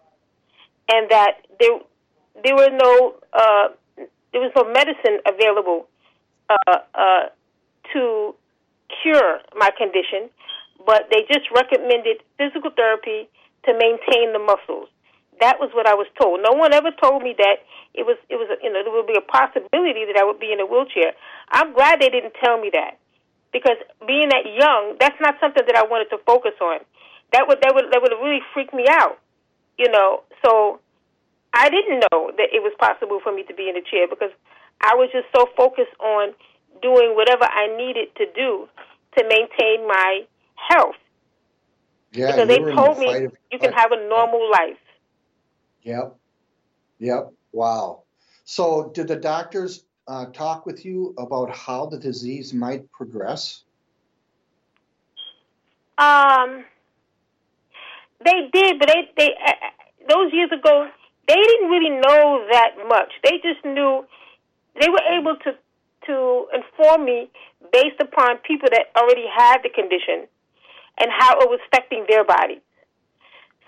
and 0.91 1.11
that 1.11 1.47
there 1.61 1.79
there 2.43 2.57
were 2.57 2.71
no 2.71 3.15
uh, 3.33 3.69
there 4.33 4.41
was 4.41 4.51
no 4.57 4.65
medicine 4.65 5.21
available 5.27 5.87
uh, 6.49 6.79
uh, 6.95 7.29
to 7.93 8.35
cure 9.03 9.41
my 9.57 9.71
condition, 9.77 10.31
but 10.87 11.09
they 11.11 11.23
just 11.29 11.51
recommended 11.55 12.23
physical 12.39 12.71
therapy 12.75 13.29
to 13.67 13.73
maintain 13.73 14.33
the 14.33 14.43
muscles. 14.43 14.89
That 15.41 15.59
was 15.59 15.71
what 15.75 15.87
I 15.87 15.95
was 15.95 16.07
told. 16.21 16.41
No 16.43 16.55
one 16.55 16.73
ever 16.73 16.91
told 16.95 17.23
me 17.23 17.35
that 17.39 17.67
it 17.95 18.07
was 18.07 18.17
it 18.31 18.37
was 18.37 18.47
you 18.63 18.71
know 18.71 18.83
there 18.83 18.93
would 18.93 19.11
be 19.11 19.19
a 19.19 19.25
possibility 19.25 20.07
that 20.07 20.17
I 20.17 20.25
would 20.25 20.39
be 20.39 20.53
in 20.53 20.61
a 20.61 20.67
wheelchair. 20.67 21.13
I'm 21.51 21.75
glad 21.75 22.01
they 22.01 22.11
didn't 22.11 22.35
tell 22.39 22.59
me 22.61 22.71
that 22.73 22.99
because 23.53 23.79
being 24.07 24.31
that 24.31 24.47
young, 24.47 24.97
that's 24.99 25.19
not 25.21 25.39
something 25.41 25.63
that 25.67 25.77
I 25.77 25.87
wanted 25.87 26.11
to 26.11 26.19
focus 26.27 26.55
on. 26.63 26.81
That 27.33 27.47
would 27.47 27.59
that 27.63 27.75
would 27.75 27.91
that 27.91 28.03
would 28.03 28.13
have 28.13 28.23
really 28.23 28.43
freaked 28.55 28.75
me 28.75 28.87
out, 28.91 29.19
you 29.79 29.91
know. 29.91 30.23
So 30.45 30.81
I 31.55 31.71
didn't 31.71 32.03
know 32.11 32.35
that 32.35 32.51
it 32.51 32.63
was 32.63 32.75
possible 32.79 33.21
for 33.23 33.35
me 33.35 33.43
to 33.45 33.55
be 33.55 33.69
in 33.71 33.77
a 33.77 33.83
chair 33.83 34.07
because 34.11 34.31
I 34.83 34.95
was 34.95 35.11
just 35.15 35.27
so 35.35 35.47
focused 35.57 35.95
on 36.03 36.35
doing 36.83 37.15
whatever 37.15 37.47
I 37.47 37.71
needed 37.79 38.15
to 38.19 38.27
do 38.35 38.69
to 39.17 39.21
maintain 39.23 39.87
my 39.87 40.27
health. 40.59 40.99
Yeah, 42.15 42.33
because 42.33 42.49
they 42.49 42.59
told 42.59 42.97
the 42.97 43.01
me 43.01 43.25
of- 43.25 43.37
you 43.51 43.59
can 43.59 43.73
have 43.73 43.91
a 43.93 44.09
normal 44.09 44.51
life. 44.51 44.79
Yep. 45.83 46.17
Yep. 47.01 47.33
Wow. 47.53 48.03
So, 48.45 48.91
did 48.95 49.09
the 49.09 49.17
doctors 49.17 49.85
uh, 50.07 50.27
talk 50.27 50.65
with 50.65 50.85
you 50.85 51.15
about 51.19 51.55
how 51.55 51.87
the 51.87 51.99
disease 51.99 52.55
might 52.55 52.91
progress? 52.93 53.65
Um, 55.99 56.65
they 58.25 58.49
did, 58.53 58.79
but 58.79 58.89
they 58.89 59.11
they 59.17 59.35
uh, 59.47 59.53
those 60.09 60.33
years 60.33 60.51
ago 60.53 60.89
they 61.27 61.35
didn't 61.35 61.71
really 61.71 61.91
know 61.91 62.47
that 62.51 62.73
much. 62.89 63.13
They 63.23 63.39
just 63.43 63.65
knew 63.65 64.05
they 64.81 64.89
were 64.89 65.03
able 65.19 65.37
to 65.45 65.55
to 66.07 66.47
inform 66.55 67.05
me 67.05 67.31
based 67.73 68.01
upon 68.01 68.39
people 68.39 68.69
that 68.71 68.87
already 68.97 69.27
had 69.35 69.59
the 69.63 69.71
condition 69.71 70.27
and 70.99 71.11
how 71.11 71.39
it 71.41 71.49
was 71.49 71.61
affecting 71.69 72.07
their 72.09 72.25
body. 72.25 72.61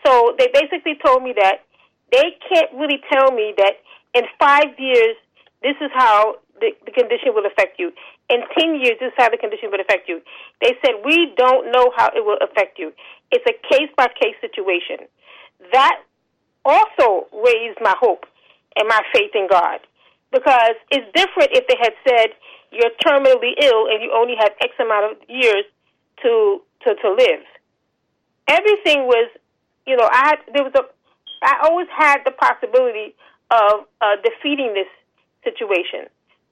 So 0.04 0.34
they 0.38 0.48
basically 0.52 0.98
told 1.04 1.22
me 1.22 1.34
that 1.36 1.66
they 2.12 2.38
can't 2.48 2.70
really 2.74 3.02
tell 3.12 3.32
me 3.32 3.54
that 3.58 3.82
in 4.14 4.22
five 4.38 4.78
years 4.78 5.16
this 5.62 5.76
is 5.80 5.90
how 5.94 6.36
the, 6.60 6.72
the 6.84 6.92
condition 6.92 7.34
will 7.34 7.46
affect 7.46 7.78
you. 7.78 7.92
In 8.30 8.40
10 8.58 8.80
years, 8.80 8.96
this 9.00 9.08
is 9.08 9.18
how 9.18 9.28
the 9.28 9.36
condition 9.36 9.70
will 9.70 9.80
affect 9.80 10.08
you. 10.08 10.20
They 10.60 10.76
said, 10.84 11.02
we 11.04 11.32
don't 11.36 11.72
know 11.72 11.92
how 11.96 12.08
it 12.14 12.24
will 12.24 12.38
affect 12.40 12.78
you. 12.78 12.92
It's 13.30 13.44
a 13.44 13.56
case 13.74 13.90
by 13.96 14.08
case 14.08 14.36
situation. 14.40 15.08
That 15.72 16.00
also 16.64 17.26
raised 17.32 17.78
my 17.80 17.94
hope 17.98 18.24
and 18.76 18.88
my 18.88 19.00
faith 19.12 19.32
in 19.34 19.48
God. 19.50 19.80
Because 20.32 20.76
it's 20.90 21.06
different 21.14 21.50
if 21.52 21.66
they 21.68 21.78
had 21.80 21.94
said, 22.06 22.28
you're 22.72 22.92
terminally 23.06 23.54
ill 23.62 23.86
and 23.88 24.02
you 24.02 24.12
only 24.12 24.34
have 24.38 24.50
X 24.60 24.74
amount 24.80 25.12
of 25.12 25.18
years 25.28 25.64
to, 26.22 26.62
to, 26.84 26.94
to 26.94 27.10
live. 27.10 27.44
Everything 28.48 29.06
was, 29.06 29.30
you 29.86 29.96
know, 29.96 30.08
I 30.10 30.28
had, 30.28 30.38
there 30.54 30.64
was 30.64 30.72
a, 30.76 30.84
I 31.42 31.68
always 31.68 31.88
had 31.96 32.18
the 32.24 32.30
possibility 32.30 33.14
of 33.50 33.86
uh, 34.00 34.16
defeating 34.22 34.74
this 34.74 34.88
situation 35.44 36.08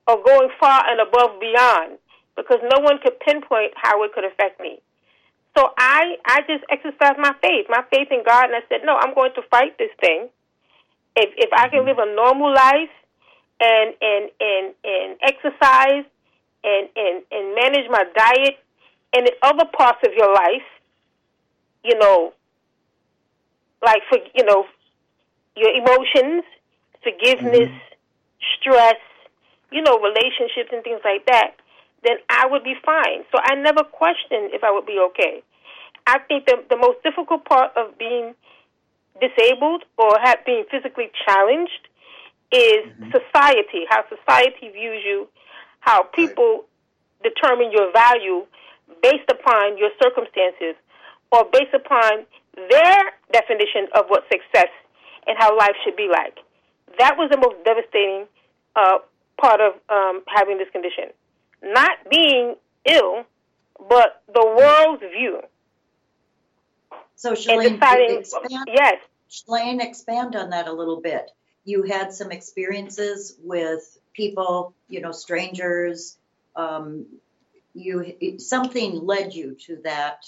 or 0.06 0.22
going 0.22 0.50
far 0.60 0.82
and 0.86 1.00
above 1.00 1.40
beyond 1.40 1.98
because 2.36 2.58
no 2.62 2.80
one 2.80 2.98
could 3.02 3.18
pinpoint 3.20 3.72
how 3.76 4.02
it 4.04 4.12
could 4.12 4.24
affect 4.24 4.60
me. 4.60 4.80
So 5.56 5.70
I, 5.78 6.16
I 6.26 6.40
just 6.48 6.64
exercised 6.68 7.18
my 7.18 7.32
faith, 7.40 7.66
my 7.68 7.84
faith 7.92 8.08
in 8.10 8.22
God, 8.26 8.50
and 8.50 8.56
I 8.56 8.62
said, 8.68 8.80
no, 8.84 8.96
I'm 8.96 9.14
going 9.14 9.30
to 9.36 9.42
fight 9.50 9.78
this 9.78 9.90
thing. 10.00 10.28
If 11.16 11.30
if 11.36 11.50
I 11.54 11.68
can 11.68 11.86
live 11.86 11.98
a 11.98 12.12
normal 12.14 12.52
life 12.52 12.90
and 13.60 13.94
and 14.02 14.30
and 14.40 14.74
and 14.82 15.16
exercise 15.22 16.04
and 16.64 16.88
and 16.96 17.22
and 17.30 17.54
manage 17.54 17.88
my 17.88 18.02
diet 18.16 18.58
and 19.14 19.28
in 19.28 19.34
other 19.42 19.64
parts 19.64 20.00
of 20.04 20.12
your 20.16 20.34
life, 20.34 20.66
you 21.84 21.96
know, 21.98 22.32
like 23.84 24.02
for 24.08 24.18
you 24.34 24.44
know, 24.44 24.64
your 25.56 25.70
emotions, 25.70 26.44
forgiveness, 27.02 27.70
mm-hmm. 27.70 28.44
stress, 28.58 29.00
you 29.70 29.82
know, 29.82 29.98
relationships 29.98 30.70
and 30.72 30.82
things 30.82 31.00
like 31.04 31.24
that, 31.26 31.54
then 32.02 32.16
I 32.28 32.46
would 32.46 32.64
be 32.64 32.74
fine. 32.84 33.24
So 33.30 33.38
I 33.42 33.54
never 33.54 33.84
questioned 33.84 34.50
if 34.52 34.64
I 34.64 34.70
would 34.72 34.86
be 34.86 34.98
okay. 35.10 35.42
I 36.06 36.18
think 36.26 36.46
the 36.46 36.64
the 36.68 36.76
most 36.76 37.02
difficult 37.02 37.44
part 37.44 37.72
of 37.76 37.96
being 37.98 38.34
disabled 39.20 39.84
or 39.96 40.18
have, 40.22 40.44
being 40.44 40.64
physically 40.70 41.10
challenged 41.26 41.88
is 42.52 42.84
mm-hmm. 42.86 43.10
society, 43.10 43.86
how 43.88 44.02
society 44.08 44.68
views 44.70 45.02
you, 45.06 45.28
how 45.80 46.02
people 46.02 46.64
determine 47.22 47.70
your 47.72 47.92
value 47.92 48.46
based 49.02 49.30
upon 49.30 49.78
your 49.78 49.90
circumstances 50.02 50.74
or 51.32 51.44
based 51.52 51.74
upon 51.74 52.26
their 52.56 52.98
definition 53.32 53.88
of 53.94 54.06
what 54.08 54.24
success 54.30 54.70
and 55.26 55.36
how 55.38 55.56
life 55.56 55.74
should 55.84 55.96
be 55.96 56.08
like. 56.10 56.38
That 56.98 57.16
was 57.16 57.30
the 57.30 57.38
most 57.38 57.64
devastating 57.64 58.26
uh, 58.76 58.98
part 59.40 59.60
of 59.60 59.74
um, 59.88 60.22
having 60.28 60.58
this 60.58 60.68
condition. 60.70 61.10
Not 61.62 61.98
being 62.10 62.54
ill, 62.88 63.24
but 63.88 64.22
the 64.32 64.44
world's 64.44 65.02
view. 65.16 65.40
So 67.16 67.32
Shalane, 67.32 67.80
deciding, 67.80 68.18
expand, 68.18 68.68
yes, 68.68 68.94
Shalane, 69.30 69.82
expand 69.82 70.36
on 70.36 70.50
that 70.50 70.68
a 70.68 70.72
little 70.72 71.00
bit. 71.00 71.30
You 71.64 71.82
had 71.82 72.12
some 72.12 72.30
experiences 72.30 73.36
with 73.42 73.98
people, 74.12 74.74
you 74.88 75.00
know, 75.00 75.12
strangers. 75.12 76.18
Um, 76.54 77.06
you 77.74 78.16
it- 78.20 78.40
something 78.40 79.04
led 79.04 79.34
you 79.34 79.54
to 79.66 79.76
that. 79.84 80.24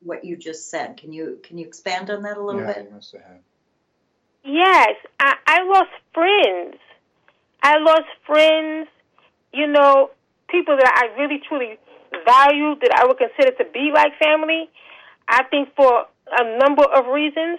What 0.00 0.24
you 0.24 0.36
just 0.36 0.70
said. 0.70 0.96
Can 0.96 1.12
you 1.12 1.40
can 1.42 1.58
you 1.58 1.66
expand 1.66 2.10
on 2.10 2.22
that 2.22 2.36
a 2.36 2.42
little 2.42 2.60
Yeah, 2.62 2.74
bit? 2.74 2.84
you 2.84 2.94
must 2.94 3.12
have. 3.12 3.40
Yes, 4.44 4.94
I, 5.20 5.34
I 5.46 5.62
lost 5.64 5.90
friends. 6.14 6.76
I 7.62 7.78
lost 7.78 8.06
friends, 8.24 8.88
you 9.52 9.66
know, 9.66 10.10
people 10.48 10.76
that 10.76 10.92
I 10.96 11.20
really 11.20 11.40
truly 11.48 11.78
valued 12.24 12.78
that 12.80 12.92
I 12.96 13.06
would 13.06 13.18
consider 13.18 13.50
to 13.58 13.64
be 13.72 13.90
like 13.92 14.12
family. 14.22 14.70
I 15.28 15.42
think 15.44 15.74
for 15.74 16.06
a 16.30 16.58
number 16.58 16.84
of 16.84 17.06
reasons. 17.12 17.58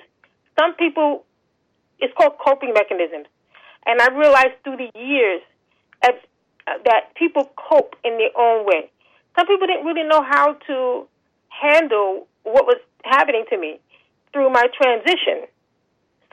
Some 0.60 0.74
people, 0.76 1.24
it's 2.00 2.14
called 2.18 2.34
coping 2.46 2.74
mechanisms. 2.74 3.28
And 3.86 4.02
I 4.02 4.08
realized 4.10 4.64
through 4.64 4.78
the 4.78 4.92
years 5.00 5.42
that, 6.02 6.16
that 6.86 7.16
people 7.16 7.52
cope 7.56 7.96
in 8.04 8.18
their 8.18 8.32
own 8.38 8.66
way. 8.66 8.90
Some 9.38 9.48
people 9.48 9.68
didn't 9.68 9.86
really 9.86 10.08
know 10.08 10.24
how 10.24 10.54
to 10.68 11.08
handle 11.50 12.28
what 12.44 12.66
was 12.66 12.78
happening 13.04 13.46
to 13.50 13.58
me 13.58 13.80
through 14.34 14.50
my 14.50 14.68
transition. 14.82 15.48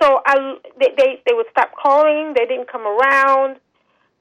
So 0.02 0.20
I, 0.26 0.56
they, 0.78 0.92
they, 0.96 1.22
they 1.26 1.32
would 1.32 1.46
stop 1.50 1.72
calling. 1.80 2.34
They 2.36 2.46
didn't 2.46 2.70
come 2.70 2.86
around. 2.86 3.56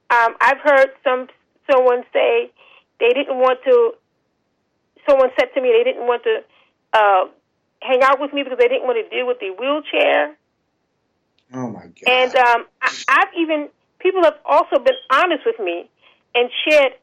Um, 0.10 0.36
I've 0.40 0.60
heard 0.64 0.90
some 1.04 1.28
someone 1.70 2.04
say 2.14 2.52
they 3.00 3.10
didn't 3.10 3.38
want 3.38 3.60
to. 3.66 3.94
Someone 5.08 5.30
said 5.38 5.50
to 5.54 5.62
me 5.62 5.74
they 5.78 5.84
didn't 5.84 6.08
want 6.08 6.24
to 6.24 6.44
uh, 6.94 7.26
hang 7.82 8.02
out 8.04 8.20
with 8.20 8.34
me 8.34 8.44
because 8.44 8.58
they 8.58 8.68
didn't 8.68 8.86
want 8.86 8.98
to 9.04 9.16
deal 9.16 9.28
with 9.28 9.40
the 9.40 9.50
wheelchair. 9.50 10.36
Oh 11.54 11.70
my 11.70 11.82
God. 11.82 12.08
And 12.08 12.36
um, 12.36 12.66
I, 12.82 13.04
I've 13.10 13.34
even 13.38 13.70
people 14.00 14.24
have 14.24 14.38
also 14.46 14.78
been 14.78 14.96
honest 15.12 15.44
with 15.46 15.60
me 15.60 15.90
and 16.34 16.50
shared, 16.68 16.94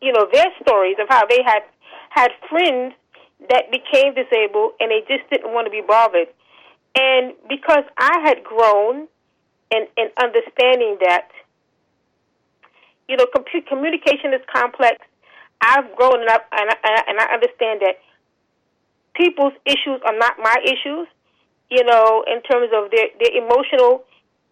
you 0.00 0.12
know, 0.12 0.26
their 0.32 0.46
stories 0.62 0.96
of 1.00 1.08
how 1.08 1.26
they 1.26 1.42
had 1.44 1.62
had 2.10 2.30
friends 2.48 2.94
that 3.48 3.70
became 3.70 4.14
disabled 4.14 4.72
and 4.80 4.90
they 4.90 5.00
just 5.08 5.28
didn't 5.30 5.52
want 5.52 5.66
to 5.66 5.70
be 5.70 5.82
bothered. 5.86 6.28
And 6.96 7.34
because 7.48 7.84
I 7.96 8.20
had 8.24 8.42
grown 8.42 9.06
in, 9.70 9.86
in 9.96 10.08
understanding 10.20 10.98
that, 11.00 11.30
you 13.08 13.16
know, 13.16 13.26
communication 13.68 14.34
is 14.34 14.42
complex. 14.52 14.98
I've 15.60 15.94
grown 15.94 16.28
up 16.28 16.46
and 16.52 16.70
I, 16.70 17.02
and 17.06 17.20
I 17.20 17.34
understand 17.34 17.80
that 17.82 18.00
people's 19.14 19.52
issues 19.66 20.00
are 20.04 20.16
not 20.18 20.38
my 20.38 20.56
issues 20.64 21.06
you 21.70 21.84
know, 21.84 22.24
in 22.26 22.42
terms 22.42 22.70
of 22.74 22.90
their, 22.90 23.06
their 23.22 23.42
emotional 23.42 24.04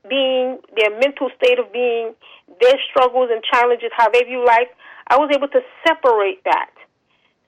being, 0.08 0.58
their 0.78 0.96
mental 0.98 1.28
state 1.36 1.58
of 1.58 1.72
being, 1.72 2.14
their 2.62 2.78
struggles 2.88 3.28
and 3.30 3.42
challenges, 3.42 3.90
how 3.96 4.08
they 4.08 4.22
view 4.22 4.44
life, 4.46 4.70
I 5.08 5.16
was 5.16 5.30
able 5.34 5.48
to 5.48 5.60
separate 5.86 6.44
that. 6.44 6.70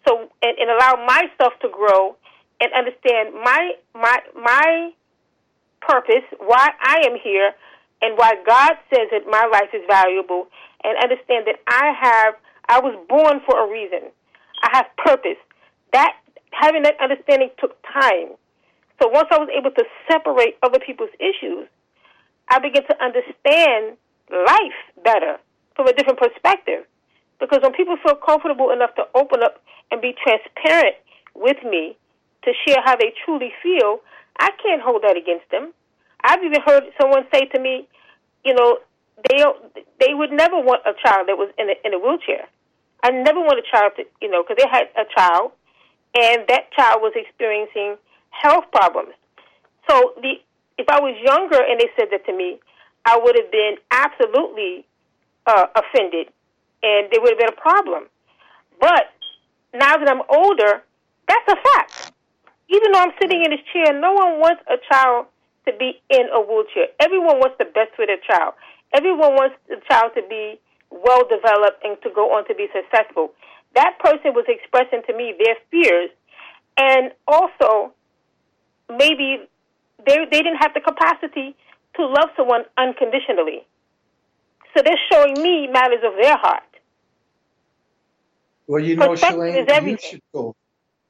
So 0.08 0.30
and, 0.42 0.58
and 0.58 0.70
allow 0.70 1.04
myself 1.06 1.52
to 1.62 1.68
grow 1.68 2.16
and 2.60 2.72
understand 2.72 3.34
my 3.34 3.72
my 3.94 4.18
my 4.34 4.90
purpose, 5.80 6.24
why 6.38 6.70
I 6.80 7.02
am 7.06 7.16
here, 7.22 7.52
and 8.02 8.16
why 8.16 8.32
God 8.46 8.72
says 8.92 9.08
that 9.12 9.24
my 9.28 9.48
life 9.50 9.70
is 9.72 9.82
valuable, 9.88 10.48
and 10.84 10.96
understand 11.02 11.46
that 11.46 11.60
I 11.68 11.92
have 12.00 12.34
I 12.68 12.80
was 12.80 12.96
born 13.08 13.40
for 13.46 13.66
a 13.66 13.70
reason. 13.70 14.10
I 14.62 14.68
have 14.72 14.86
purpose. 14.96 15.40
That 15.92 16.12
having 16.52 16.82
that 16.82 16.94
understanding 17.00 17.50
took 17.58 17.76
time. 17.82 18.36
So 19.02 19.08
once 19.08 19.28
I 19.30 19.38
was 19.38 19.48
able 19.56 19.70
to 19.72 19.84
separate 20.10 20.56
other 20.62 20.78
people's 20.78 21.10
issues, 21.18 21.66
I 22.48 22.58
began 22.58 22.84
to 22.84 22.96
understand 23.02 23.96
life 24.30 24.78
better 25.02 25.38
from 25.74 25.88
a 25.88 25.92
different 25.92 26.18
perspective. 26.18 26.84
Because 27.40 27.60
when 27.62 27.72
people 27.72 27.96
feel 28.04 28.16
comfortable 28.16 28.70
enough 28.70 28.94
to 28.96 29.04
open 29.14 29.42
up 29.42 29.62
and 29.90 30.00
be 30.00 30.14
transparent 30.22 30.96
with 31.34 31.56
me 31.64 31.96
to 32.44 32.52
share 32.66 32.78
how 32.84 32.96
they 32.96 33.12
truly 33.24 33.52
feel, 33.62 34.00
I 34.38 34.50
can't 34.62 34.82
hold 34.82 35.02
that 35.02 35.16
against 35.16 35.50
them. 35.50 35.72
I've 36.22 36.42
even 36.44 36.60
heard 36.64 36.84
someone 37.00 37.24
say 37.32 37.46
to 37.46 37.60
me, 37.60 37.88
you 38.44 38.54
know, 38.54 38.78
they 39.28 39.44
they 39.98 40.14
would 40.14 40.32
never 40.32 40.58
want 40.60 40.82
a 40.86 40.92
child 41.04 41.28
that 41.28 41.36
was 41.36 41.50
in 41.58 41.68
a, 41.68 41.74
in 41.84 41.92
a 41.92 41.98
wheelchair. 41.98 42.48
I 43.02 43.10
never 43.10 43.40
want 43.40 43.58
a 43.58 43.64
child 43.70 43.92
to, 43.96 44.04
you 44.20 44.30
know, 44.30 44.42
because 44.42 44.56
they 44.60 44.68
had 44.68 44.88
a 44.96 45.04
child, 45.16 45.52
and 46.14 46.44
that 46.48 46.72
child 46.72 47.00
was 47.00 47.12
experiencing 47.16 47.96
health 48.30 48.64
problems. 48.72 49.12
So 49.88 50.14
the 50.22 50.40
if 50.78 50.88
I 50.88 51.00
was 51.00 51.14
younger 51.20 51.60
and 51.60 51.78
they 51.78 51.90
said 51.96 52.08
that 52.12 52.24
to 52.26 52.32
me, 52.36 52.60
I 53.04 53.18
would 53.22 53.36
have 53.36 53.50
been 53.50 53.76
absolutely 53.90 54.86
uh, 55.46 55.66
offended, 55.76 56.32
and 56.82 57.08
there 57.10 57.20
would 57.20 57.30
have 57.30 57.38
been 57.38 57.54
a 57.54 57.60
problem. 57.60 58.08
But 58.80 59.12
now 59.74 59.96
that 59.96 60.08
I'm 60.08 60.22
older, 60.28 60.82
that's 61.28 61.48
a 61.48 61.56
fact. 61.56 62.12
Even 62.68 62.92
though 62.92 63.00
I'm 63.00 63.12
sitting 63.20 63.44
in 63.44 63.50
this 63.50 63.64
chair, 63.72 63.92
no 63.98 64.12
one 64.12 64.40
wants 64.40 64.62
a 64.70 64.78
child 64.90 65.26
to 65.66 65.72
be 65.76 66.00
in 66.08 66.26
a 66.32 66.40
wheelchair. 66.40 66.88
Everyone 66.98 67.38
wants 67.38 67.56
the 67.58 67.66
best 67.66 67.94
for 67.96 68.06
their 68.06 68.20
child. 68.22 68.54
Everyone 68.94 69.34
wants 69.34 69.56
the 69.68 69.76
child 69.88 70.12
to 70.16 70.22
be 70.28 70.58
well 70.90 71.22
developed 71.28 71.84
and 71.84 72.00
to 72.02 72.10
go 72.14 72.34
on 72.34 72.46
to 72.48 72.54
be 72.54 72.66
successful. 72.72 73.32
That 73.74 73.98
person 74.00 74.34
was 74.34 74.46
expressing 74.48 75.02
to 75.06 75.16
me 75.16 75.34
their 75.38 75.54
fears 75.70 76.10
and 76.76 77.12
also 77.28 77.92
maybe 78.88 79.46
they 80.06 80.16
they 80.30 80.42
didn't 80.42 80.58
have 80.58 80.74
the 80.74 80.80
capacity 80.80 81.54
to 81.96 82.06
love 82.06 82.30
someone 82.36 82.64
unconditionally. 82.78 83.66
So 84.74 84.82
they're 84.82 85.04
showing 85.12 85.34
me 85.42 85.68
matters 85.68 86.02
of 86.04 86.14
their 86.20 86.36
heart. 86.36 86.69
Well, 88.70 88.80
you 88.80 88.94
know, 88.94 89.08
Shalane, 89.16 89.66
you 89.84 89.98
should 89.98 90.22
go. 90.32 90.54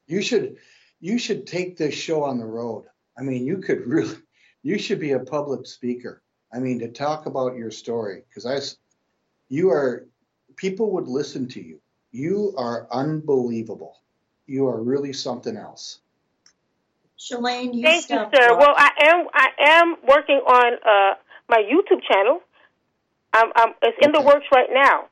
You 0.07 0.23
should, 0.23 0.57
you 0.99 1.19
should 1.19 1.45
take 1.45 1.77
this 1.77 1.93
show 1.93 2.23
on 2.23 2.39
the 2.39 2.45
road. 2.45 2.85
I 3.15 3.21
mean, 3.21 3.45
you 3.45 3.57
could 3.59 3.85
really, 3.85 4.15
you 4.63 4.79
should 4.79 4.99
be 4.99 5.11
a 5.11 5.19
public 5.19 5.67
speaker. 5.67 6.23
I 6.51 6.57
mean, 6.57 6.79
to 6.79 6.87
talk 6.87 7.27
about 7.27 7.55
your 7.55 7.69
story, 7.69 8.23
because 8.27 8.47
I, 8.47 8.55
s- 8.55 8.77
you 9.47 9.69
are, 9.69 10.07
people 10.55 10.89
would 10.93 11.07
listen 11.07 11.47
to 11.49 11.61
you. 11.63 11.79
You 12.11 12.55
are 12.57 12.87
unbelievable. 12.91 13.99
You 14.47 14.67
are 14.67 14.81
really 14.81 15.13
something 15.13 15.55
else. 15.55 15.99
Shalane, 17.19 17.75
you 17.75 17.83
Thank 17.83 18.09
you, 18.09 18.15
sir. 18.17 18.55
watching- 18.55 18.57
Well, 18.57 18.73
I 18.75 18.89
am 19.01 19.27
I 19.35 19.47
am 19.59 19.95
working 20.07 20.37
on 20.47 20.73
uh, 20.83 21.13
my 21.47 21.61
YouTube 21.61 22.01
channel. 22.11 22.41
Um, 23.35 23.51
um, 23.55 23.75
it's 23.83 23.97
in 24.01 24.11
the 24.13 24.21
works 24.21 24.47
right 24.51 24.69
now. 24.73 25.05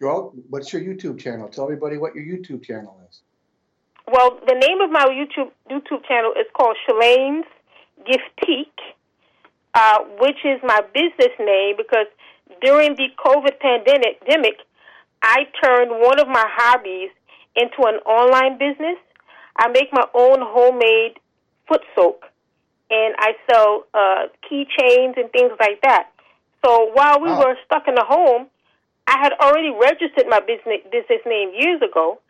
Well, 0.00 0.32
what's 0.48 0.72
your 0.72 0.82
YouTube 0.82 1.18
channel? 1.18 1.48
Tell 1.48 1.64
everybody 1.64 1.98
what 1.98 2.14
your 2.14 2.24
YouTube 2.24 2.64
channel 2.64 2.98
is. 3.08 3.20
Well, 4.10 4.38
the 4.46 4.54
name 4.54 4.80
of 4.80 4.90
my 4.90 5.04
YouTube 5.06 5.50
YouTube 5.70 6.04
channel 6.08 6.32
is 6.38 6.46
called 6.56 6.76
Shalane's 6.88 7.46
Giftique, 8.08 8.80
uh, 9.74 9.98
which 10.20 10.38
is 10.44 10.58
my 10.64 10.80
business 10.94 11.34
name 11.38 11.76
because 11.76 12.06
during 12.62 12.96
the 12.96 13.08
COVID 13.24 13.60
pandemic, 13.60 14.20
pandemic, 14.20 14.56
I 15.22 15.44
turned 15.62 15.90
one 15.90 16.18
of 16.18 16.28
my 16.28 16.44
hobbies 16.48 17.10
into 17.54 17.76
an 17.86 17.96
online 18.06 18.58
business. 18.58 18.96
I 19.58 19.68
make 19.68 19.92
my 19.92 20.06
own 20.14 20.38
homemade 20.40 21.18
foot 21.68 21.82
soak, 21.94 22.24
and 22.90 23.14
I 23.18 23.32
sell 23.50 23.84
uh, 23.92 24.26
keychains 24.50 25.20
and 25.20 25.30
things 25.30 25.52
like 25.60 25.82
that. 25.82 26.08
So 26.64 26.90
while 26.94 27.20
we 27.20 27.28
Wow. 27.28 27.40
were 27.40 27.56
stuck 27.66 27.86
in 27.86 27.94
the 27.94 28.04
home, 28.04 28.46
I 29.10 29.18
had 29.18 29.32
already 29.42 29.70
registered 29.70 30.26
my 30.28 30.38
business 30.38 30.80
business 30.92 31.20
name 31.26 31.50
years 31.58 31.82
ago. 31.82 32.20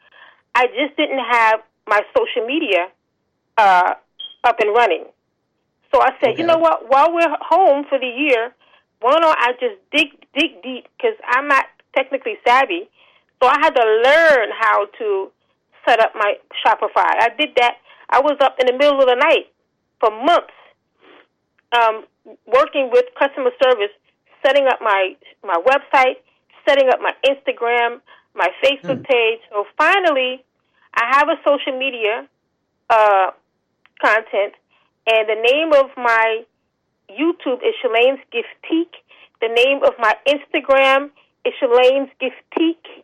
I 0.54 0.66
just 0.68 0.96
didn't 0.96 1.20
have 1.30 1.60
my 1.86 2.00
social 2.16 2.46
media 2.46 2.88
uh, 3.58 3.94
up 4.44 4.56
and 4.60 4.74
running. 4.74 5.04
So 5.92 6.00
I 6.00 6.10
said, 6.20 6.30
Okay. 6.30 6.40
you 6.40 6.46
know 6.46 6.56
what? 6.58 6.88
While 6.88 7.12
we're 7.12 7.36
home 7.40 7.84
for 7.88 7.98
the 7.98 8.06
year, 8.08 8.54
why 9.00 9.12
don't 9.12 9.38
I 9.38 9.52
just 9.60 9.76
dig 9.92 10.08
dig 10.32 10.62
deep 10.62 10.88
because 10.96 11.16
I'm 11.28 11.48
not 11.48 11.66
technically 11.94 12.36
savvy. 12.46 12.88
So 13.42 13.48
I 13.48 13.56
had 13.60 13.74
to 13.76 13.86
learn 14.08 14.48
how 14.58 14.86
to 15.00 15.30
set 15.86 16.00
up 16.00 16.12
my 16.14 16.34
Shopify. 16.64 17.12
I 17.20 17.28
did 17.38 17.50
that. 17.56 17.74
I 18.08 18.20
was 18.20 18.36
up 18.40 18.56
in 18.60 18.66
the 18.66 18.72
middle 18.72 19.00
of 19.00 19.06
the 19.06 19.16
night 19.16 19.52
for 20.00 20.10
months, 20.10 20.56
um, 21.76 22.04
working 22.46 22.90
with 22.92 23.04
customer 23.18 23.50
service, 23.62 23.92
setting 24.44 24.66
up 24.66 24.78
my 24.80 25.16
my 25.44 25.56
website, 25.66 26.16
setting 26.68 26.88
up 26.88 27.01
my 27.01 27.14
Instagram, 27.25 28.01
my 28.35 28.49
Facebook 28.62 28.99
Hmm. 28.99 29.12
page. 29.12 29.40
So 29.51 29.66
finally, 29.77 30.44
I 30.94 31.16
have 31.16 31.29
a 31.29 31.37
social 31.44 31.79
media 31.79 32.29
uh, 32.88 33.31
content, 34.03 34.55
and 35.07 35.29
the 35.29 35.40
name 35.40 35.73
of 35.73 35.90
my 35.96 36.44
YouTube 37.11 37.62
is 37.62 37.75
Shalane's 37.83 38.20
Giftique. 38.33 38.94
The 39.40 39.49
name 39.49 39.81
of 39.85 39.94
my 39.99 40.14
Instagram 40.29 41.11
is 41.44 41.53
Shalane's 41.61 42.11
Giftique. 42.20 43.03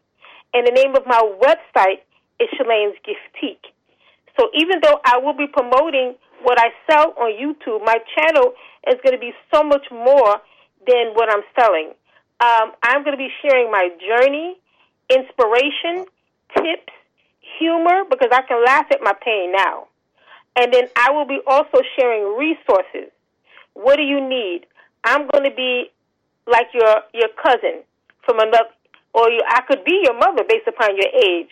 And 0.55 0.67
the 0.67 0.73
name 0.73 0.95
of 0.95 1.07
my 1.07 1.21
website 1.43 2.01
is 2.41 2.49
Shalane's 2.59 2.97
Giftique. 3.07 3.73
So 4.39 4.49
even 4.55 4.81
though 4.83 5.01
I 5.05 5.19
will 5.19 5.33
be 5.35 5.47
promoting 5.47 6.15
what 6.43 6.59
I 6.61 6.69
sell 6.91 7.15
on 7.19 7.33
YouTube, 7.33 7.85
my 7.85 7.97
channel 8.17 8.53
is 8.87 8.95
going 9.03 9.15
to 9.15 9.19
be 9.19 9.33
so 9.53 9.65
much 9.65 9.87
more 9.91 10.37
than 10.87 11.15
what 11.15 11.33
I'm 11.33 11.43
selling. 11.59 11.93
Um, 12.41 12.73
I'm 12.83 13.03
going 13.03 13.17
to 13.17 13.23
be 13.23 13.31
sharing 13.43 13.71
my 13.71 13.89
journey, 14.07 14.57
inspiration, 15.11 16.05
tips, 16.55 16.93
humor, 17.59 18.05
because 18.11 18.29
I 18.33 18.43
can 18.43 18.63
laugh 18.65 18.87
at 18.91 19.01
my 19.03 19.15
pain 19.25 19.53
now. 19.53 19.89
And 20.55 20.73
then 20.73 20.89
I 20.97 21.11
will 21.13 21.27
be 21.27 21.41
also 21.47 21.79
sharing 21.99 22.37
resources. 22.37 23.11
What 23.75 23.97
do 23.97 24.03
you 24.03 24.21
need? 24.21 24.67
I'm 25.05 25.29
going 25.29 25.45
to 25.45 25.55
be 25.55 25.91
like 26.47 26.69
your 26.73 27.03
your 27.13 27.29
cousin 27.43 27.83
from 28.25 28.39
another, 28.39 28.71
or 29.13 29.31
you, 29.31 29.43
I 29.49 29.63
could 29.63 29.85
be 29.85 30.03
your 30.05 30.19
mother 30.19 30.45
based 30.49 30.67
upon 30.67 30.97
your 30.97 31.09
age. 31.09 31.51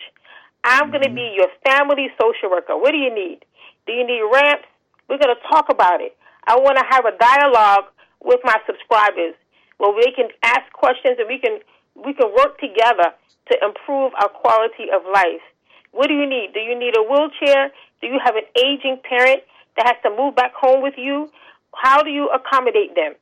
I'm 0.63 0.89
going 0.89 1.03
to 1.03 1.13
be 1.13 1.33
your 1.35 1.47
family 1.65 2.07
social 2.19 2.49
worker. 2.49 2.75
What 2.77 2.91
do 2.91 2.97
you 2.97 3.13
need? 3.13 3.45
Do 3.85 3.93
you 3.93 4.05
need 4.05 4.21
ramps? 4.33 4.65
We're 5.07 5.19
going 5.19 5.35
to 5.35 5.47
talk 5.49 5.69
about 5.69 6.01
it. 6.01 6.17
I 6.47 6.57
want 6.57 6.77
to 6.77 6.85
have 6.89 7.05
a 7.05 7.15
dialogue 7.17 7.85
with 8.23 8.39
my 8.43 8.57
subscribers 8.65 9.35
where 9.77 9.91
we 9.91 10.11
can 10.15 10.29
ask 10.43 10.71
questions 10.73 11.17
and 11.19 11.27
we 11.27 11.39
can 11.39 11.59
we 11.95 12.13
can 12.13 12.31
work 12.35 12.59
together 12.59 13.15
to 13.51 13.57
improve 13.63 14.11
our 14.21 14.29
quality 14.29 14.91
of 14.93 15.03
life. 15.11 15.43
What 15.91 16.07
do 16.07 16.13
you 16.13 16.27
need? 16.27 16.51
Do 16.53 16.59
you 16.59 16.77
need 16.77 16.97
a 16.97 17.03
wheelchair? 17.03 17.71
Do 18.01 18.07
you 18.07 18.19
have 18.23 18.35
an 18.35 18.43
aging 18.57 18.99
parent 19.07 19.43
that 19.77 19.85
has 19.87 19.95
to 20.03 20.15
move 20.15 20.35
back 20.35 20.53
home 20.53 20.81
with 20.81 20.95
you? 20.97 21.29
How 21.73 22.03
do 22.03 22.09
you 22.09 22.29
accommodate 22.29 22.95
them? 22.95 23.13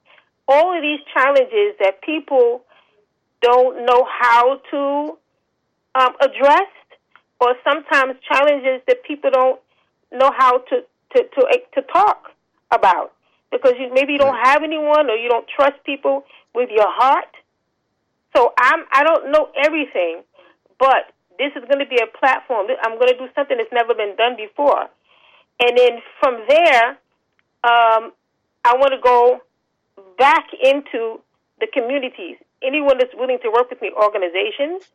All 0.47 0.75
of 0.75 0.81
these 0.81 0.99
challenges 1.13 1.75
that 1.79 2.01
people 2.01 2.63
don't 3.41 3.85
know 3.85 4.07
how 4.09 4.61
to 4.71 5.17
um, 5.95 6.13
address, 6.19 6.69
or 7.39 7.55
sometimes 7.63 8.15
challenges 8.31 8.81
that 8.87 9.03
people 9.03 9.29
don't 9.31 9.59
know 10.11 10.31
how 10.35 10.57
to 10.57 10.81
to 11.15 11.23
to, 11.23 11.59
to 11.75 11.81
talk 11.93 12.31
about 12.71 13.13
because 13.53 13.73
you 13.79 13.93
maybe 13.93 14.13
you 14.13 14.19
don't 14.19 14.35
have 14.35 14.63
anyone 14.63 15.09
or 15.09 15.15
you 15.15 15.29
don't 15.29 15.47
trust 15.47 15.77
people 15.85 16.25
with 16.53 16.69
your 16.73 16.89
heart. 16.89 17.29
So 18.35 18.51
I'm 18.57 18.83
I 18.91 19.03
don't 19.03 19.31
know 19.31 19.49
everything, 19.63 20.23
but 20.79 21.13
this 21.37 21.53
is 21.55 21.63
going 21.69 21.79
to 21.79 21.87
be 21.87 22.01
a 22.01 22.09
platform. 22.17 22.67
I'm 22.81 22.97
going 22.97 23.13
to 23.13 23.17
do 23.17 23.29
something 23.35 23.57
that's 23.57 23.71
never 23.71 23.93
been 23.93 24.15
done 24.17 24.35
before, 24.35 24.89
and 25.61 25.77
then 25.77 26.01
from 26.19 26.41
there, 26.49 26.97
um, 27.63 28.11
I 28.65 28.73
want 28.75 28.91
to 28.91 29.01
go 29.01 29.41
back 30.17 30.47
into 30.61 31.21
the 31.61 31.67
communities. 31.71 32.37
Anyone 32.63 32.97
that's 32.97 33.13
willing 33.13 33.39
to 33.43 33.49
work 33.51 33.69
with 33.69 33.81
me, 33.81 33.91
organizations, 33.95 34.89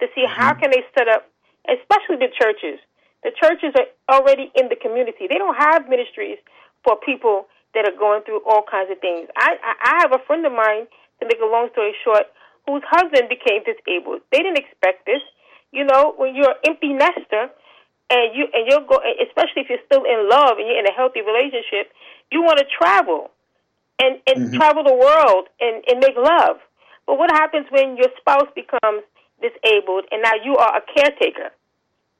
to 0.00 0.06
see 0.14 0.26
mm-hmm. 0.26 0.40
how 0.40 0.54
can 0.54 0.70
they 0.70 0.82
set 0.98 1.06
up, 1.08 1.30
especially 1.68 2.16
the 2.18 2.32
churches. 2.34 2.80
The 3.22 3.30
churches 3.38 3.70
are 3.78 4.18
already 4.18 4.50
in 4.56 4.68
the 4.68 4.74
community. 4.74 5.30
They 5.30 5.38
don't 5.38 5.54
have 5.54 5.88
ministries 5.88 6.38
for 6.82 6.96
people 6.96 7.46
that 7.74 7.88
are 7.88 7.96
going 7.96 8.22
through 8.22 8.40
all 8.44 8.62
kinds 8.68 8.90
of 8.90 9.00
things. 9.00 9.28
I, 9.36 9.56
I, 9.62 9.72
I 9.80 9.94
have 10.02 10.12
a 10.12 10.22
friend 10.26 10.44
of 10.44 10.52
mine, 10.52 10.86
to 11.20 11.26
make 11.26 11.40
a 11.40 11.46
long 11.46 11.70
story 11.72 11.94
short, 12.04 12.26
whose 12.66 12.82
husband 12.90 13.30
became 13.30 13.62
disabled. 13.62 14.22
They 14.30 14.38
didn't 14.38 14.58
expect 14.58 15.06
this. 15.06 15.22
You 15.70 15.84
know, 15.84 16.14
when 16.16 16.34
you're 16.34 16.50
an 16.50 16.62
empty 16.68 16.92
nester 16.92 17.48
and 18.10 18.26
you 18.36 18.44
and 18.52 18.68
you're 18.68 18.84
go, 18.84 19.00
especially 19.24 19.64
if 19.64 19.70
you're 19.70 19.86
still 19.86 20.04
in 20.04 20.28
love 20.28 20.58
and 20.58 20.68
you're 20.68 20.78
in 20.78 20.86
a 20.86 20.92
healthy 20.92 21.22
relationship, 21.22 21.94
you 22.30 22.42
want 22.42 22.58
to 22.58 22.66
travel 22.68 23.30
and 23.98 24.20
and 24.26 24.50
mm-hmm. 24.50 24.56
travel 24.58 24.84
the 24.84 24.94
world 24.94 25.48
and 25.60 25.82
and 25.88 25.98
make 26.00 26.16
love. 26.18 26.60
But 27.06 27.18
what 27.18 27.30
happens 27.30 27.66
when 27.70 27.96
your 27.96 28.12
spouse 28.20 28.50
becomes 28.54 29.02
disabled 29.40 30.04
and 30.12 30.22
now 30.22 30.36
you 30.44 30.56
are 30.56 30.76
a 30.76 30.82
caretaker? 30.94 31.50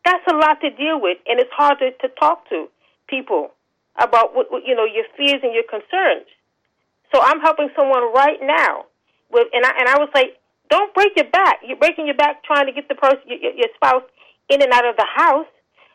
That's 0.04 0.26
a 0.26 0.34
lot 0.34 0.60
to 0.62 0.70
deal 0.70 1.00
with, 1.00 1.18
and 1.28 1.38
it's 1.38 1.52
hard 1.52 1.78
to, 1.78 1.92
to 2.02 2.08
talk 2.18 2.48
to 2.48 2.66
people 3.06 3.52
about 3.98 4.35
what, 4.35 4.48
you 4.66 4.74
know 4.74 4.85
your 4.85 5.05
fears 5.16 5.40
and 5.42 5.52
your 5.55 5.64
concerns. 5.68 6.26
So 7.14 7.20
I'm 7.20 7.40
helping 7.40 7.68
someone 7.76 8.12
right 8.12 8.40
now 8.40 8.87
with, 9.31 9.48
and 9.52 9.64
I 9.64 9.72
and 9.78 9.88
I 9.88 9.98
was 9.98 10.09
like, 10.14 10.38
don't 10.70 10.92
break 10.94 11.12
your 11.16 11.28
back. 11.31 11.61
You're 11.66 11.76
breaking 11.76 12.07
your 12.07 12.16
back 12.16 12.44
trying 12.44 12.66
to 12.66 12.72
get 12.72 12.88
the 12.88 12.94
person, 12.94 13.20
your, 13.26 13.52
your 13.52 13.68
spouse, 13.76 14.05
in 14.48 14.62
and 14.62 14.72
out 14.72 14.87
of 14.87 14.96
the 14.96 15.07
house. 15.07 15.50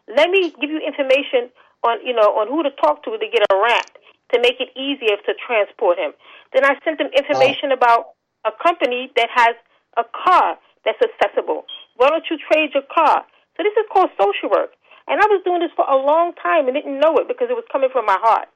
Let 0.08 0.30
me 0.30 0.54
give 0.62 0.70
you 0.70 0.80
information 0.80 1.50
on 1.84 2.06
you 2.06 2.14
know 2.14 2.38
on 2.38 2.48
who 2.48 2.64
to 2.64 2.72
talk 2.82 3.04
to 3.04 3.12
to 3.12 3.28
get 3.32 3.42
a 3.50 3.56
ramp 3.56 3.98
to 4.34 4.42
make 4.42 4.60
it 4.60 4.70
easier 4.78 5.18
to 5.18 5.32
transport 5.46 5.98
him. 5.98 6.12
Then 6.54 6.66
I 6.66 6.76
sent 6.84 6.98
them 6.98 7.10
information 7.16 7.72
about 7.72 8.18
a 8.46 8.52
company 8.52 9.12
that 9.16 9.30
has 9.34 9.56
a 9.98 10.04
car 10.04 10.58
that's 10.86 11.00
accessible. 11.02 11.66
Why 11.96 12.10
don't 12.10 12.24
you 12.30 12.38
trade 12.38 12.72
your 12.74 12.84
car? 12.94 13.26
So 13.56 13.64
this 13.64 13.74
is 13.74 13.90
called 13.92 14.14
social 14.20 14.54
work. 14.54 14.77
And 15.08 15.20
I 15.20 15.28
was 15.32 15.42
doing 15.44 15.64
this 15.64 15.72
for 15.76 15.88
a 15.88 15.96
long 15.96 16.36
time 16.36 16.68
and 16.68 16.76
didn't 16.76 17.00
know 17.00 17.16
it 17.18 17.28
because 17.28 17.48
it 17.50 17.56
was 17.56 17.68
coming 17.72 17.90
from 17.92 18.06
my 18.06 18.20
heart. 18.20 18.48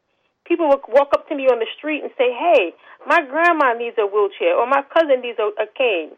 People 0.46 0.68
would 0.70 0.84
walk 0.90 1.16
up 1.16 1.28
to 1.30 1.36
me 1.36 1.48
on 1.48 1.60
the 1.60 1.70
street 1.78 2.04
and 2.04 2.12
say, 2.18 2.32
Hey, 2.36 2.76
my 3.08 3.24
grandma 3.24 3.74
needs 3.74 3.96
a 3.98 4.06
wheelchair 4.06 4.58
or 4.58 4.68
my 4.68 4.84
cousin 4.92 5.22
needs 5.22 5.40
a, 5.40 5.48
a 5.62 5.68
cane. 5.72 6.12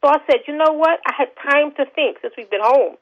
So 0.00 0.08
I 0.08 0.18
said, 0.24 0.48
You 0.48 0.56
know 0.56 0.72
what? 0.72 1.00
I 1.04 1.12
had 1.12 1.30
time 1.36 1.76
to 1.76 1.84
think 1.92 2.18
since 2.22 2.32
we've 2.36 2.50
been 2.50 2.64
home 2.64 2.96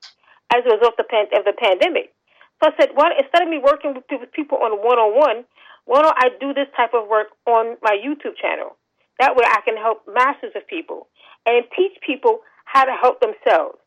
as 0.52 0.66
a 0.66 0.74
result 0.74 0.98
of 0.98 1.06
the, 1.06 1.08
pan- 1.08 1.32
of 1.34 1.44
the 1.46 1.54
pandemic. 1.54 2.14
So 2.62 2.70
I 2.70 2.72
said, 2.78 2.90
well, 2.96 3.10
instead 3.16 3.42
of 3.42 3.48
me 3.48 3.58
working 3.58 3.94
with 3.94 4.32
people 4.32 4.58
on 4.58 4.78
one 4.78 4.98
on 4.98 5.16
one, 5.16 5.44
why 5.84 6.02
don't 6.02 6.16
I 6.16 6.30
do 6.40 6.54
this 6.54 6.68
type 6.76 6.94
of 6.94 7.08
work 7.08 7.28
on 7.46 7.76
my 7.82 7.98
YouTube 7.98 8.36
channel? 8.40 8.76
That 9.20 9.36
way 9.36 9.44
I 9.46 9.60
can 9.64 9.76
help 9.76 10.02
masses 10.08 10.52
of 10.56 10.66
people 10.66 11.08
and 11.46 11.64
teach 11.76 11.92
people 12.06 12.40
how 12.64 12.84
to 12.84 12.92
help 12.92 13.20
themselves, 13.20 13.78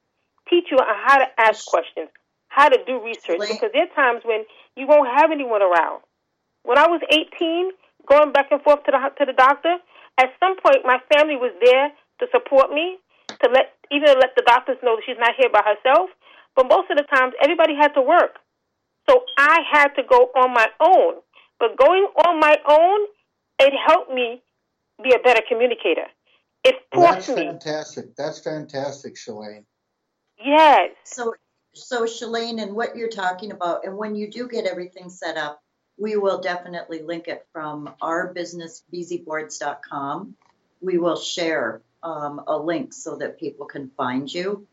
teach 0.49 0.65
you 0.71 0.77
how 0.79 1.17
to 1.17 1.27
ask 1.39 1.65
questions, 1.65 2.09
how 2.57 2.69
to 2.69 2.79
do 2.89 2.97
research 3.05 3.37
because 3.37 3.69
there 3.71 3.85
are 3.85 3.93
times 3.93 4.25
when 4.25 4.41
you 4.75 4.87
won't 4.89 5.07
have 5.13 5.29
anyone 5.29 5.61
around. 5.61 6.01
When 6.63 6.77
I 6.77 6.89
was 6.89 7.01
18, 7.05 7.69
going 8.09 8.33
back 8.33 8.49
and 8.49 8.61
forth 8.65 8.83
to 8.85 8.91
the 8.91 8.97
to 8.97 9.25
the 9.29 9.37
doctor, 9.37 9.77
at 10.17 10.33
some 10.41 10.57
point 10.57 10.81
my 10.83 10.97
family 11.13 11.37
was 11.37 11.53
there 11.61 11.93
to 12.19 12.25
support 12.33 12.73
me, 12.73 12.97
to 13.29 13.45
let 13.53 13.77
even 13.93 14.17
let 14.17 14.33
the 14.35 14.41
doctors 14.41 14.77
know 14.81 14.97
that 14.97 15.03
she's 15.05 15.21
not 15.21 15.37
here 15.37 15.53
by 15.53 15.61
herself. 15.61 16.09
But 16.55 16.65
most 16.67 16.89
of 16.89 16.97
the 16.97 17.05
times, 17.13 17.33
everybody 17.43 17.75
had 17.75 17.93
to 17.93 18.01
work, 18.01 18.41
so 19.07 19.21
I 19.37 19.61
had 19.71 19.89
to 19.93 20.01
go 20.01 20.33
on 20.33 20.51
my 20.51 20.65
own. 20.81 21.21
But 21.59 21.77
going 21.77 22.09
on 22.25 22.39
my 22.39 22.57
own, 22.67 22.99
it 23.59 23.73
helped 23.85 24.11
me 24.11 24.41
be 25.03 25.13
a 25.13 25.21
better 25.21 25.41
communicator. 25.47 26.09
It 26.63 26.75
forced 26.91 27.29
well, 27.29 27.37
that's 27.37 27.63
fantastic. 27.63 28.15
That's 28.15 28.39
fantastic, 28.39 29.15
Shalane. 29.15 29.65
Yes. 30.43 30.91
So 31.05 31.33
so 31.77 32.03
Shalane, 32.03 32.61
and 32.61 32.73
what 32.73 32.95
you're 32.95 33.09
talking 33.09 33.51
about, 33.51 33.85
and 33.85 33.97
when 33.97 34.15
you 34.15 34.29
do 34.29 34.47
get 34.47 34.65
everything 34.65 35.09
set 35.09 35.37
up, 35.37 35.61
we 35.97 36.15
will 36.15 36.39
definitely 36.39 37.01
link 37.01 37.27
it 37.27 37.45
from 37.51 37.93
our 38.01 38.33
business, 38.33 38.83
bzboards.com. 38.93 40.35
We 40.81 40.97
will 40.97 41.17
share 41.17 41.81
um, 42.03 42.41
a 42.47 42.57
link 42.57 42.93
so 42.93 43.17
that 43.17 43.39
people 43.39 43.65
can 43.65 43.89
find 43.97 44.31
you. 44.31 44.67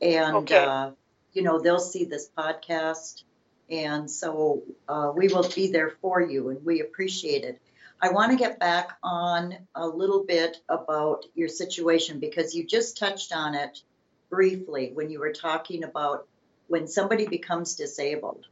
And, 0.00 0.36
okay. 0.36 0.64
uh, 0.64 0.90
you 1.32 1.42
know, 1.42 1.60
they'll 1.60 1.78
see 1.78 2.04
this 2.04 2.28
podcast. 2.36 3.22
And 3.70 4.10
so 4.10 4.62
uh, 4.88 5.12
we 5.14 5.28
will 5.28 5.48
be 5.54 5.70
there 5.70 5.90
for 6.00 6.20
you, 6.20 6.50
and 6.50 6.64
we 6.64 6.80
appreciate 6.80 7.44
it. 7.44 7.60
I 8.00 8.10
want 8.10 8.30
to 8.32 8.36
get 8.36 8.60
back 8.60 8.90
on 9.02 9.56
a 9.74 9.86
little 9.86 10.24
bit 10.24 10.58
about 10.68 11.24
your 11.34 11.48
situation 11.48 12.20
because 12.20 12.54
you 12.54 12.66
just 12.66 12.98
touched 12.98 13.32
on 13.32 13.54
it 13.54 13.80
briefly 14.28 14.90
when 14.92 15.10
you 15.10 15.18
were 15.18 15.32
talking 15.32 15.82
about 15.82 16.28
when 16.68 16.86
somebody 16.86 17.26
becomes 17.26 17.74
disabled. 17.74 18.46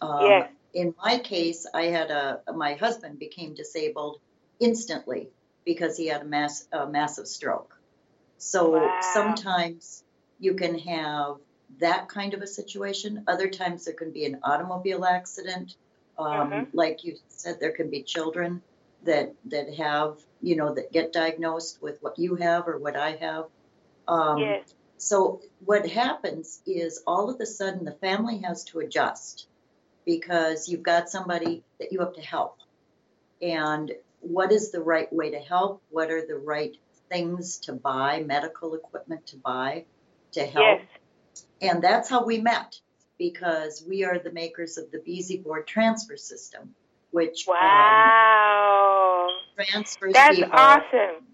Um, 0.00 0.26
yes. 0.26 0.50
In 0.74 0.94
my 1.04 1.18
case, 1.18 1.66
I 1.72 1.84
had 1.84 2.10
a 2.10 2.40
my 2.54 2.74
husband 2.74 3.18
became 3.18 3.54
disabled 3.54 4.20
instantly 4.58 5.28
because 5.64 5.96
he 5.96 6.06
had 6.06 6.22
a 6.22 6.24
mass 6.24 6.66
a 6.72 6.86
massive 6.86 7.28
stroke. 7.28 7.78
So 8.38 8.70
wow. 8.70 9.00
sometimes 9.12 10.02
you 10.40 10.54
can 10.54 10.78
have 10.78 11.36
that 11.78 12.08
kind 12.08 12.34
of 12.34 12.42
a 12.42 12.46
situation. 12.46 13.24
Other 13.28 13.48
times 13.48 13.84
there 13.84 13.94
can 13.94 14.10
be 14.10 14.24
an 14.24 14.38
automobile 14.42 15.04
accident. 15.04 15.76
Um, 16.18 16.50
mm-hmm. 16.50 16.76
Like 16.76 17.04
you 17.04 17.16
said, 17.28 17.60
there 17.60 17.72
can 17.72 17.90
be 17.90 18.02
children 18.02 18.62
that 19.04 19.34
that 19.46 19.74
have 19.74 20.18
you 20.40 20.56
know 20.56 20.74
that 20.74 20.92
get 20.92 21.12
diagnosed 21.12 21.82
with 21.82 22.02
what 22.02 22.18
you 22.18 22.36
have 22.36 22.66
or 22.66 22.78
what 22.78 22.96
I 22.96 23.12
have. 23.16 23.44
Um, 24.08 24.38
yes. 24.38 24.74
So 25.02 25.40
what 25.64 25.84
happens 25.90 26.62
is 26.64 27.02
all 27.08 27.28
of 27.28 27.40
a 27.40 27.46
sudden 27.46 27.84
the 27.84 27.90
family 27.90 28.38
has 28.44 28.62
to 28.66 28.78
adjust 28.78 29.48
because 30.06 30.68
you've 30.68 30.84
got 30.84 31.10
somebody 31.10 31.64
that 31.80 31.90
you 31.90 31.98
have 31.98 32.12
to 32.14 32.20
help. 32.20 32.58
And 33.40 33.90
what 34.20 34.52
is 34.52 34.70
the 34.70 34.80
right 34.80 35.12
way 35.12 35.32
to 35.32 35.40
help? 35.40 35.82
What 35.90 36.12
are 36.12 36.24
the 36.24 36.36
right 36.36 36.76
things 37.08 37.58
to 37.64 37.72
buy, 37.72 38.22
medical 38.22 38.74
equipment 38.74 39.26
to 39.26 39.36
buy 39.38 39.86
to 40.34 40.46
help? 40.46 40.78
Yes. 40.78 41.42
And 41.60 41.82
that's 41.82 42.08
how 42.08 42.24
we 42.24 42.38
met 42.38 42.80
because 43.18 43.84
we 43.84 44.04
are 44.04 44.20
the 44.20 44.30
makers 44.30 44.78
of 44.78 44.92
the 44.92 44.98
BZ 44.98 45.42
board 45.42 45.66
transfer 45.66 46.16
system. 46.16 46.76
which 47.10 47.44
wow 47.48 49.26
um, 49.28 49.64
transfers 49.66 50.12
that's 50.12 50.36
people. 50.36 50.52
awesome 50.52 51.26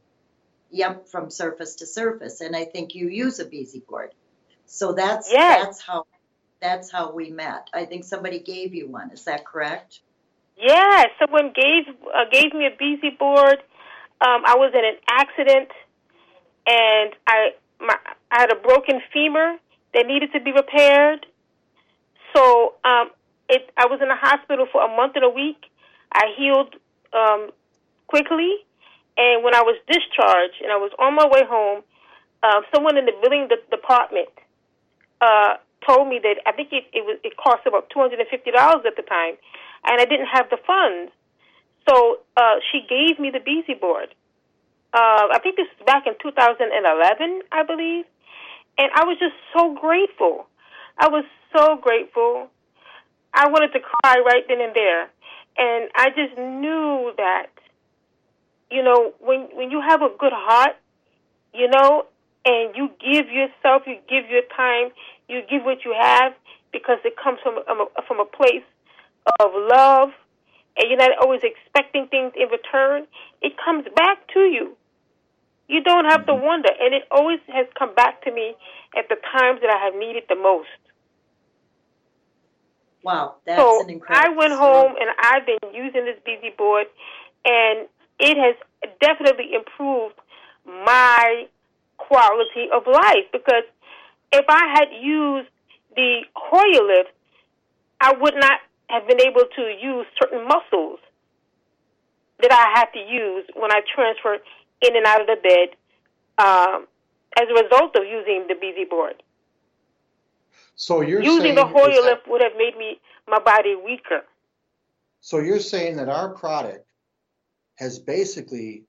Yep, 0.71 1.09
from 1.09 1.31
surface 1.31 1.77
to 1.77 1.87
surface, 1.87 2.41
and 2.41 2.55
I 2.55 2.65
think 2.65 2.95
you 2.95 3.09
use 3.09 3.39
a 3.39 3.47
Beasy 3.47 3.85
board. 3.87 4.13
So 4.67 4.93
that's 4.93 5.33
Yes. 5.33 5.65
that's 5.65 5.81
how 5.81 6.07
that's 6.61 6.91
how 6.91 7.13
we 7.13 7.31
met. 7.31 7.69
I 7.73 7.85
think 7.85 8.05
somebody 8.05 8.39
gave 8.41 8.75
you 8.75 8.89
one. 8.89 9.11
Is 9.11 9.25
that 9.25 9.47
correct? 9.47 10.01
Yeah, 10.57 11.05
someone 11.19 11.53
gave 11.55 11.89
uh, 11.89 12.25
gave 12.31 12.53
me 12.53 12.67
a 12.67 12.71
BZ 12.71 13.19
board. 13.19 13.63
Um, 14.21 14.43
I 14.45 14.57
was 14.57 14.73
in 14.75 14.85
an 14.85 14.97
accident, 15.09 15.69
and 16.67 17.15
I 17.27 17.51
my 17.81 17.97
I 18.31 18.41
had 18.41 18.53
a 18.53 18.57
broken 18.57 19.01
femur 19.13 19.57
that 19.95 20.07
needed 20.07 20.33
to 20.33 20.41
be 20.41 20.53
repaired. 20.53 21.27
So 22.35 22.75
um, 22.85 23.11
it 23.49 23.71
I 23.77 23.87
was 23.87 24.01
in 24.03 24.09
the 24.09 24.17
hospital 24.17 24.67
for 24.71 24.85
a 24.85 24.97
month 24.97 25.13
and 25.15 25.25
a 25.25 25.31
week. 25.31 25.65
I 26.13 26.25
healed 26.37 26.75
um, 27.13 27.51
quickly, 28.09 28.51
and 29.19 29.43
when 29.43 29.55
I 29.55 29.63
was 29.63 29.77
discharged 29.91 30.63
and 30.63 30.71
I 30.71 30.79
was 30.79 30.93
on 30.99 31.15
my 31.15 31.27
way 31.27 31.43
home, 31.45 31.83
uh, 32.43 32.63
someone 32.73 32.97
in 32.97 33.05
the 33.05 33.13
billing 33.21 33.49
de- 33.49 33.67
department 33.69 34.31
uh, 35.21 35.59
told 35.87 36.09
me 36.09 36.21
that 36.23 36.39
I 36.47 36.53
think 36.53 36.71
it, 36.73 36.87
it 36.95 37.03
was 37.05 37.19
it 37.25 37.37
cost 37.37 37.67
about 37.67 37.91
two 37.91 37.99
hundred 37.99 38.21
and 38.21 38.29
fifty 38.31 38.51
dollars 38.51 38.87
at 38.87 38.95
the 38.97 39.03
time, 39.03 39.35
and 39.85 40.01
I 40.01 40.07
didn't 40.07 40.31
have 40.33 40.49
the 40.51 40.59
funds. 40.65 41.11
So 41.89 42.23
uh, 42.37 42.63
she 42.71 42.87
gave 42.89 43.19
me 43.19 43.31
the 43.31 43.43
BZ 43.43 43.81
board. 43.81 44.15
Uh, 44.93 45.29
I 45.35 45.39
think 45.43 45.57
this 45.57 45.67
was 45.79 45.85
back 45.85 46.07
in 46.07 46.15
2011, 46.23 47.43
I 47.53 47.63
believe, 47.63 48.05
and 48.79 48.89
I 48.95 49.05
was 49.05 49.19
just 49.19 49.35
so 49.53 49.77
grateful. 49.79 50.47
I 50.97 51.09
was 51.09 51.25
so 51.55 51.77
grateful. 51.77 52.49
I 53.35 53.49
wanted 53.49 53.73
to 53.73 53.81
cry 53.81 54.17
right 54.25 54.45
then 54.49 54.61
and 54.61 54.75
there, 54.75 55.11
and 55.59 55.91
I 55.95 56.09
just 56.11 56.39
knew 56.39 57.13
that, 57.17 57.53
you 58.71 58.83
know, 58.83 59.13
when 59.21 59.49
when 59.55 59.71
you 59.71 59.81
have 59.81 60.03
a 60.03 60.11
good 60.19 60.33
heart, 60.33 60.77
you 61.55 61.69
know, 61.69 62.07
and 62.45 62.77
you 62.77 62.91
give 63.01 63.31
yourself, 63.31 63.83
you 63.87 63.99
give 64.09 64.31
your 64.31 64.43
time, 64.57 64.91
you 65.29 65.43
give 65.49 65.65
what 65.65 65.85
you 65.85 65.95
have 65.99 66.33
because 66.73 66.99
it 67.05 67.15
comes 67.17 67.39
from 67.43 67.59
um, 67.69 67.89
a, 67.97 68.03
from 68.03 68.21
a 68.21 68.25
place 68.25 68.67
of 69.41 69.51
love, 69.55 70.11
and 70.77 70.89
you're 70.89 70.99
not 70.99 71.11
always 71.21 71.41
expecting 71.43 72.09
things 72.09 72.33
in 72.37 72.49
return. 72.49 73.07
It 73.43 73.55
comes 73.63 73.85
back 73.95 74.27
to 74.35 74.41
you. 74.41 74.77
You 75.69 75.83
don't 75.83 76.07
have 76.07 76.25
to 76.27 76.33
mm-hmm. 76.33 76.45
wonder, 76.45 76.71
and 76.81 76.95
it 76.95 77.05
always 77.11 77.41
has 77.49 77.67
come 77.79 77.95
back 77.95 78.23
to 78.25 78.33
me 78.33 78.55
at 78.97 79.09
the 79.09 79.17
times 79.33 79.61
that 79.61 79.71
I 79.71 79.85
have 79.85 79.95
needed 79.95 80.25
the 80.29 80.37
most. 80.37 80.69
Wow, 83.03 83.37
that's 83.47 83.61
so 83.61 83.83
an 83.83 83.91
incredible. 83.91 84.33
I 84.33 84.37
went 84.37 84.53
home 84.53 84.95
and 85.01 85.11
I've 85.21 85.47
been 85.47 85.75
using 85.75 86.05
this 86.05 86.17
BZ 86.27 86.57
board, 86.57 86.87
and 87.45 87.87
it 88.19 88.37
has 88.37 88.57
definitely 89.01 89.55
improved 89.55 90.15
my 90.67 91.47
quality 91.97 92.69
of 92.73 92.87
life 92.87 93.27
because 93.33 93.65
if 94.33 94.45
I 94.49 94.75
had 94.75 94.89
used 95.01 95.49
the 95.97 96.21
Hoyer 96.35 96.87
lift, 96.87 97.11
I 98.01 98.13
would 98.13 98.35
not 98.35 98.61
have 98.89 99.07
been 99.07 99.21
able 99.21 99.45
to 99.57 99.63
use 99.81 100.07
certain 100.21 100.47
muscles 100.47 101.01
that 102.41 102.53
I 102.53 102.79
had 102.79 102.87
to 102.93 103.01
use 103.01 103.45
when 103.55 103.73
I 103.73 103.81
transfer 103.95 104.39
in 104.83 104.97
and 104.97 105.07
out 105.07 105.21
of 105.21 105.27
the 105.27 105.37
bed 105.43 106.45
um, 106.45 106.87
as 107.39 107.49
a 107.51 107.63
result 107.63 107.97
of 107.97 108.05
using 108.05 108.47
the 108.49 108.55
BZ 108.55 108.89
board. 108.89 109.23
So 110.77 111.01
you're 111.01 111.23
using 111.23 111.57
the 111.57 111.65
that- 111.65 112.05
lift 112.05 112.29
would 112.29 112.43
have 112.43 112.53
made 112.57 112.77
me 112.79 113.01
my 113.27 113.41
body 113.41 113.75
weaker. 113.75 114.25
So 115.21 115.41
you're 115.41 115.59
saying 115.59 115.97
that 115.97 116.09
our 116.09 116.29
product 116.31 116.88
has 117.79 117.99
basically 117.99 118.83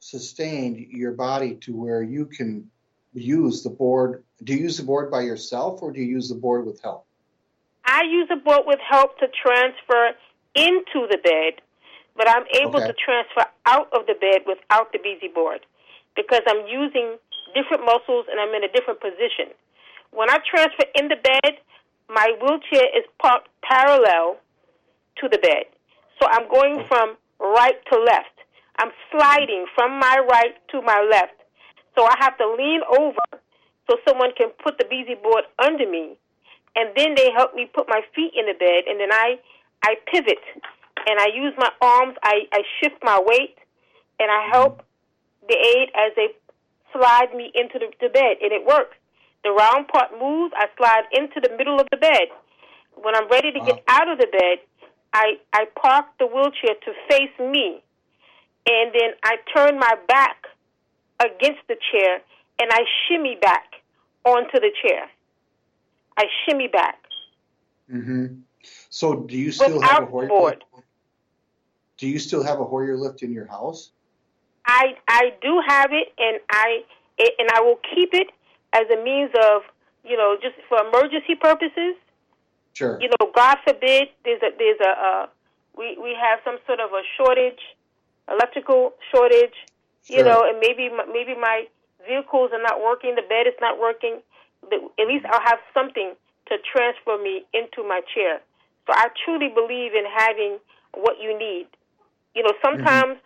sustained 0.00 0.78
your 0.78 1.12
body 1.12 1.54
to 1.56 1.76
where 1.76 2.02
you 2.02 2.24
can 2.24 2.70
use 3.12 3.62
the 3.62 3.68
board. 3.68 4.24
Do 4.42 4.54
you 4.54 4.60
use 4.60 4.78
the 4.78 4.84
board 4.84 5.10
by 5.10 5.20
yourself 5.20 5.82
or 5.82 5.92
do 5.92 6.00
you 6.00 6.06
use 6.06 6.30
the 6.30 6.34
board 6.34 6.64
with 6.64 6.80
help? 6.80 7.04
I 7.84 8.02
use 8.04 8.28
a 8.32 8.36
board 8.36 8.62
with 8.66 8.80
help 8.88 9.18
to 9.18 9.26
transfer 9.28 10.12
into 10.54 11.06
the 11.10 11.18
bed, 11.22 11.60
but 12.16 12.28
I'm 12.28 12.44
able 12.62 12.76
Okay. 12.76 12.86
to 12.86 12.94
transfer 12.94 13.44
out 13.66 13.92
of 13.92 14.06
the 14.06 14.14
bed 14.14 14.46
without 14.46 14.92
the 14.92 14.98
BZ 14.98 15.34
board 15.34 15.60
because 16.16 16.40
I'm 16.48 16.66
using 16.66 17.18
different 17.54 17.84
muscles 17.84 18.26
and 18.30 18.40
I'm 18.40 18.54
in 18.54 18.64
a 18.64 18.72
different 18.72 19.00
position. 19.00 19.52
When 20.12 20.30
I 20.30 20.38
transfer 20.38 20.86
in 20.94 21.08
the 21.08 21.16
bed, 21.16 21.60
my 22.08 22.32
wheelchair 22.40 22.88
is 22.96 23.04
parked 23.20 23.48
parallel 23.62 24.38
to 25.16 25.28
the 25.28 25.38
bed. 25.38 25.64
So 26.18 26.26
I'm 26.30 26.48
going 26.48 26.80
oh. 26.80 26.86
from 26.88 27.16
right 27.40 27.76
to 27.92 27.98
left. 27.98 28.36
I'm 28.78 28.92
sliding 29.10 29.66
from 29.74 29.98
my 29.98 30.20
right 30.30 30.54
to 30.70 30.82
my 30.82 31.00
left. 31.10 31.36
So 31.96 32.04
I 32.04 32.14
have 32.20 32.36
to 32.38 32.46
lean 32.56 32.80
over 32.98 33.42
so 33.88 33.96
someone 34.06 34.30
can 34.36 34.48
put 34.62 34.78
the 34.78 34.84
BZ 34.84 35.22
board 35.22 35.44
under 35.58 35.88
me 35.88 36.16
and 36.76 36.90
then 36.96 37.14
they 37.16 37.30
help 37.36 37.54
me 37.54 37.68
put 37.74 37.88
my 37.88 38.00
feet 38.14 38.32
in 38.38 38.46
the 38.46 38.54
bed 38.54 38.86
and 38.86 39.00
then 39.00 39.12
I 39.12 39.40
I 39.82 39.96
pivot 40.12 40.38
and 41.08 41.18
I 41.18 41.28
use 41.34 41.54
my 41.56 41.70
arms, 41.80 42.16
I, 42.22 42.44
I 42.52 42.62
shift 42.80 42.96
my 43.02 43.18
weight 43.24 43.56
and 44.18 44.30
I 44.30 44.48
help 44.52 44.82
the 45.48 45.56
aid 45.56 45.88
as 45.96 46.12
they 46.16 46.28
slide 46.92 47.34
me 47.34 47.50
into 47.54 47.78
the, 47.78 47.88
the 48.00 48.08
bed 48.12 48.36
and 48.42 48.52
it 48.52 48.66
works. 48.66 48.96
The 49.42 49.50
round 49.50 49.88
part 49.88 50.12
moves, 50.20 50.52
I 50.54 50.66
slide 50.76 51.08
into 51.12 51.40
the 51.40 51.56
middle 51.56 51.80
of 51.80 51.86
the 51.90 51.96
bed. 51.96 52.28
When 52.94 53.16
I'm 53.16 53.28
ready 53.28 53.52
to 53.52 53.58
Wow. 53.58 53.64
get 53.64 53.82
out 53.88 54.08
of 54.08 54.18
the 54.18 54.28
bed, 54.28 54.60
I, 55.12 55.38
I 55.52 55.66
park 55.80 56.06
the 56.18 56.26
wheelchair 56.26 56.74
to 56.84 56.92
face 57.08 57.38
me 57.38 57.82
and 58.66 58.92
then 58.92 59.10
I 59.24 59.36
turn 59.54 59.78
my 59.78 59.94
back 60.06 60.46
against 61.20 61.60
the 61.68 61.76
chair 61.90 62.20
and 62.60 62.70
I 62.70 62.80
shimmy 63.08 63.36
back 63.40 63.82
onto 64.24 64.60
the 64.60 64.70
chair. 64.82 65.08
I 66.16 66.24
shimmy 66.44 66.68
back. 66.68 66.98
Mm-hmm. 67.92 68.40
So 68.90 69.14
do 69.14 69.36
you 69.36 69.50
still 69.52 69.80
have 69.80 70.02
a 70.02 70.04
Without 70.04 70.10
Hoyer 70.10 70.28
board. 70.28 70.64
lift? 70.74 70.86
Do 71.96 72.08
you 72.08 72.18
still 72.18 72.42
have 72.42 72.60
a 72.60 72.64
Hoyer 72.64 72.96
lift 72.96 73.22
in 73.22 73.32
your 73.32 73.46
house? 73.46 73.90
I 74.66 74.94
I 75.08 75.32
do 75.40 75.60
have 75.66 75.90
it, 75.92 76.12
and 76.18 76.40
I 76.50 76.84
it, 77.18 77.34
and 77.38 77.48
I 77.52 77.60
will 77.60 77.80
keep 77.94 78.10
it 78.12 78.28
as 78.72 78.84
a 78.90 79.02
means 79.02 79.30
of 79.34 79.62
you 80.04 80.16
know 80.16 80.36
just 80.40 80.56
for 80.68 80.78
emergency 80.86 81.34
purposes. 81.34 81.96
Sure. 82.74 82.98
You 83.00 83.08
know, 83.08 83.30
God 83.34 83.58
forbid 83.64 84.08
there's 84.24 84.42
a 84.42 84.50
there's 84.56 84.80
a 84.80 84.90
uh, 84.90 85.26
we 85.76 85.98
we 86.00 86.16
have 86.20 86.40
some 86.44 86.58
sort 86.66 86.80
of 86.80 86.90
a 86.92 87.02
shortage, 87.16 87.60
electrical 88.28 88.94
shortage. 89.12 89.54
You 90.06 90.24
know, 90.24 90.42
and 90.42 90.58
maybe 90.58 90.90
maybe 91.12 91.38
my 91.38 91.68
vehicles 92.06 92.50
are 92.52 92.62
not 92.62 92.80
working, 92.82 93.14
the 93.14 93.22
bed 93.22 93.46
is 93.46 93.54
not 93.60 93.78
working. 93.78 94.18
At 94.72 95.06
least 95.06 95.24
I'll 95.26 95.44
have 95.44 95.60
something 95.72 96.14
to 96.48 96.54
transfer 96.66 97.16
me 97.22 97.44
into 97.54 97.86
my 97.86 98.00
chair. 98.12 98.40
So 98.86 98.92
I 98.92 99.08
truly 99.24 99.48
believe 99.48 99.94
in 99.94 100.04
having 100.10 100.58
what 100.94 101.20
you 101.20 101.36
need. 101.38 101.66
You 102.34 102.42
know, 102.42 102.52
sometimes, 102.64 103.18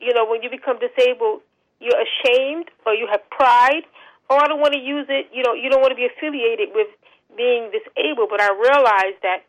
you 0.00 0.14
know, 0.14 0.24
when 0.24 0.42
you 0.42 0.50
become 0.50 0.78
disabled, 0.78 1.42
you're 1.80 1.98
ashamed 1.98 2.70
or 2.86 2.94
you 2.94 3.08
have 3.10 3.28
pride. 3.30 3.82
Oh, 4.28 4.36
I 4.36 4.46
don't 4.46 4.60
want 4.60 4.74
to 4.74 4.80
use 4.80 5.06
it. 5.08 5.26
You 5.32 5.42
know, 5.42 5.54
you 5.54 5.68
don't 5.68 5.80
want 5.80 5.90
to 5.90 5.98
be 5.98 6.06
affiliated 6.06 6.70
with 6.74 6.88
being 7.36 7.70
disabled. 7.70 8.28
But 8.30 8.40
I 8.40 8.52
realize 8.52 9.16
that 9.22 9.42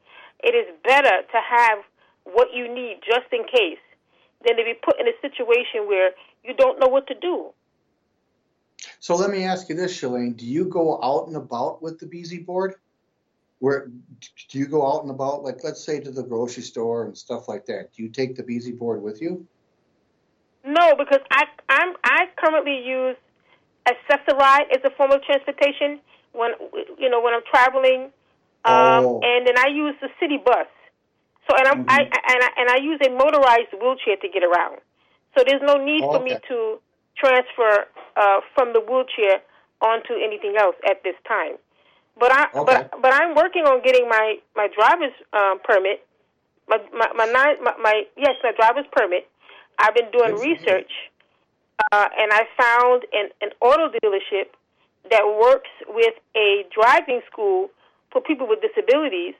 it 0.44 0.56
is 0.56 0.68
better 0.84 1.22
to 1.22 1.40
have 1.50 1.80
what 2.24 2.50
you 2.54 2.74
need 2.74 3.00
just 3.06 3.32
in 3.32 3.44
case 3.46 3.82
than 4.46 4.58
to 4.58 4.64
be 4.64 4.74
put 4.74 5.00
in 5.00 5.08
a 5.08 5.16
situation 5.22 5.88
where 5.88 6.12
you 6.44 6.54
don't 6.56 6.80
know 6.80 6.88
what 6.88 7.08
to 7.08 7.16
do. 7.16 7.52
So 9.00 9.16
let 9.16 9.30
me 9.30 9.44
ask 9.44 9.70
you 9.70 9.76
this, 9.76 10.00
Shalane. 10.00 10.36
Do 10.36 10.46
you 10.46 10.66
go 10.66 11.00
out 11.04 11.28
and 11.28 11.36
about 11.36 11.82
with 11.82 12.00
the 12.00 12.06
BZ 12.06 12.46
board? 12.46 12.76
Where 13.60 13.92
do 14.50 14.58
you 14.58 14.66
go 14.66 14.88
out 14.88 15.04
and 15.04 15.12
about, 15.12 15.44
like 15.44 15.64
let's 15.64 15.84
say 15.84 16.00
to 16.00 16.12
the 16.12 16.24
grocery 16.24 16.64
store 16.64 17.06
and 17.06 17.16
stuff 17.16 17.48
like 17.48 17.68
that? 17.68 17.94
Do 17.94 18.02
you 18.02 18.10
take 18.10 18.36
the 18.36 18.44
BZ 18.44 18.78
board 18.78 19.04
with 19.04 19.22
you? 19.22 19.46
No, 20.66 20.96
because 20.96 21.20
I 21.32 21.44
I'm 21.70 21.96
I 22.04 22.26
currently 22.38 22.84
use 22.84 23.18
Access-A-Ride 23.88 24.68
as 24.72 24.82
a 24.84 24.90
form 24.96 25.12
of 25.12 25.24
transportation 25.24 26.00
when 26.34 26.52
you 26.98 27.10
know 27.10 27.22
when 27.22 27.34
I'm 27.34 27.44
traveling, 27.50 28.12
um, 28.66 29.04
Oh. 29.04 29.20
and 29.24 29.48
then 29.48 29.58
I 29.58 29.68
use 29.68 29.96
the 30.02 30.10
city 30.20 30.38
bus. 30.38 30.68
So 31.50 31.56
and 31.58 31.68
I'm 31.68 31.86
I, 31.88 32.00
Mhm. 32.04 32.34
and 32.34 32.44
I 32.44 32.50
and 32.58 32.70
I 32.70 32.78
use 32.78 33.00
a 33.06 33.10
motorized 33.10 33.74
wheelchair 33.74 34.18
to 34.18 34.28
get 34.30 34.44
around. 34.44 34.80
So 35.38 35.44
there's 35.46 35.62
no 35.62 35.76
need 35.76 36.02
for 36.02 36.20
me 36.20 36.38
to 36.48 36.80
transfer 37.18 37.88
uh, 38.16 38.42
from 38.54 38.74
the 38.74 38.80
wheelchair 38.82 39.42
onto 39.82 40.14
anything 40.14 40.56
else 40.58 40.76
at 40.90 41.04
this 41.04 41.16
time. 41.28 41.58
But 42.18 42.32
I 42.32 42.48
Okay. 42.54 42.66
but 42.66 43.02
but 43.02 43.14
I'm 43.14 43.36
working 43.36 43.64
on 43.66 43.82
getting 43.82 44.08
my 44.08 44.38
my 44.56 44.68
driver's 44.68 45.14
um, 45.34 45.60
permit. 45.64 46.06
My 46.68 46.78
my 46.94 47.08
my, 47.16 47.26
nine, 47.26 47.64
my 47.64 47.74
my 47.82 48.04
yes 48.18 48.36
my 48.44 48.52
driver's 48.52 48.86
permit. 48.92 49.28
I've 49.80 49.96
been 49.96 50.12
doing 50.12 50.38
research, 50.40 50.92
uh, 51.92 52.08
and 52.18 52.32
I 52.32 52.44
found 52.56 53.04
an, 53.14 53.30
an 53.42 53.50
auto 53.62 53.90
dealership 53.98 54.54
that 55.10 55.24
works 55.26 55.70
with 55.88 56.14
a 56.36 56.64
driving 56.74 57.22
school 57.32 57.70
for 58.12 58.22
people 58.22 58.48
with 58.48 58.60
disabilities. 58.62 59.34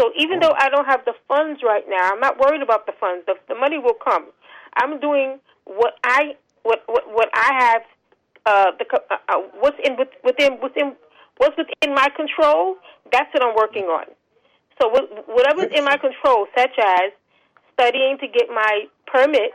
So 0.00 0.12
even 0.16 0.38
though 0.40 0.54
I 0.56 0.68
don't 0.68 0.86
have 0.86 1.04
the 1.04 1.14
funds 1.26 1.60
right 1.64 1.84
now, 1.88 2.12
I'm 2.12 2.20
not 2.20 2.38
worried 2.38 2.62
about 2.62 2.86
the 2.86 2.92
funds. 3.00 3.26
The, 3.26 3.34
the 3.48 3.54
money 3.54 3.78
will 3.78 3.98
come. 4.02 4.26
I'm 4.76 5.00
doing 5.00 5.40
what 5.64 5.94
I 6.04 6.36
what 6.62 6.82
what, 6.86 7.04
what 7.08 7.28
I 7.34 7.50
have. 7.58 7.82
Uh, 8.46 8.70
the 8.78 8.86
uh, 9.10 9.16
uh, 9.28 9.42
what's 9.60 9.76
in 9.84 9.96
within 10.24 10.58
within 10.62 10.96
what's 11.38 11.56
within 11.56 11.94
my 11.94 12.08
control. 12.16 12.76
That's 13.12 13.32
what 13.34 13.42
I'm 13.42 13.56
working 13.56 13.84
on. 13.84 14.06
So 14.80 14.88
whatever's 15.26 15.72
in 15.74 15.84
my 15.84 15.96
control, 15.96 16.46
such 16.56 16.78
as 16.78 17.10
studying 17.74 18.16
to 18.20 18.28
get 18.28 18.48
my 18.48 18.84
permit, 19.06 19.52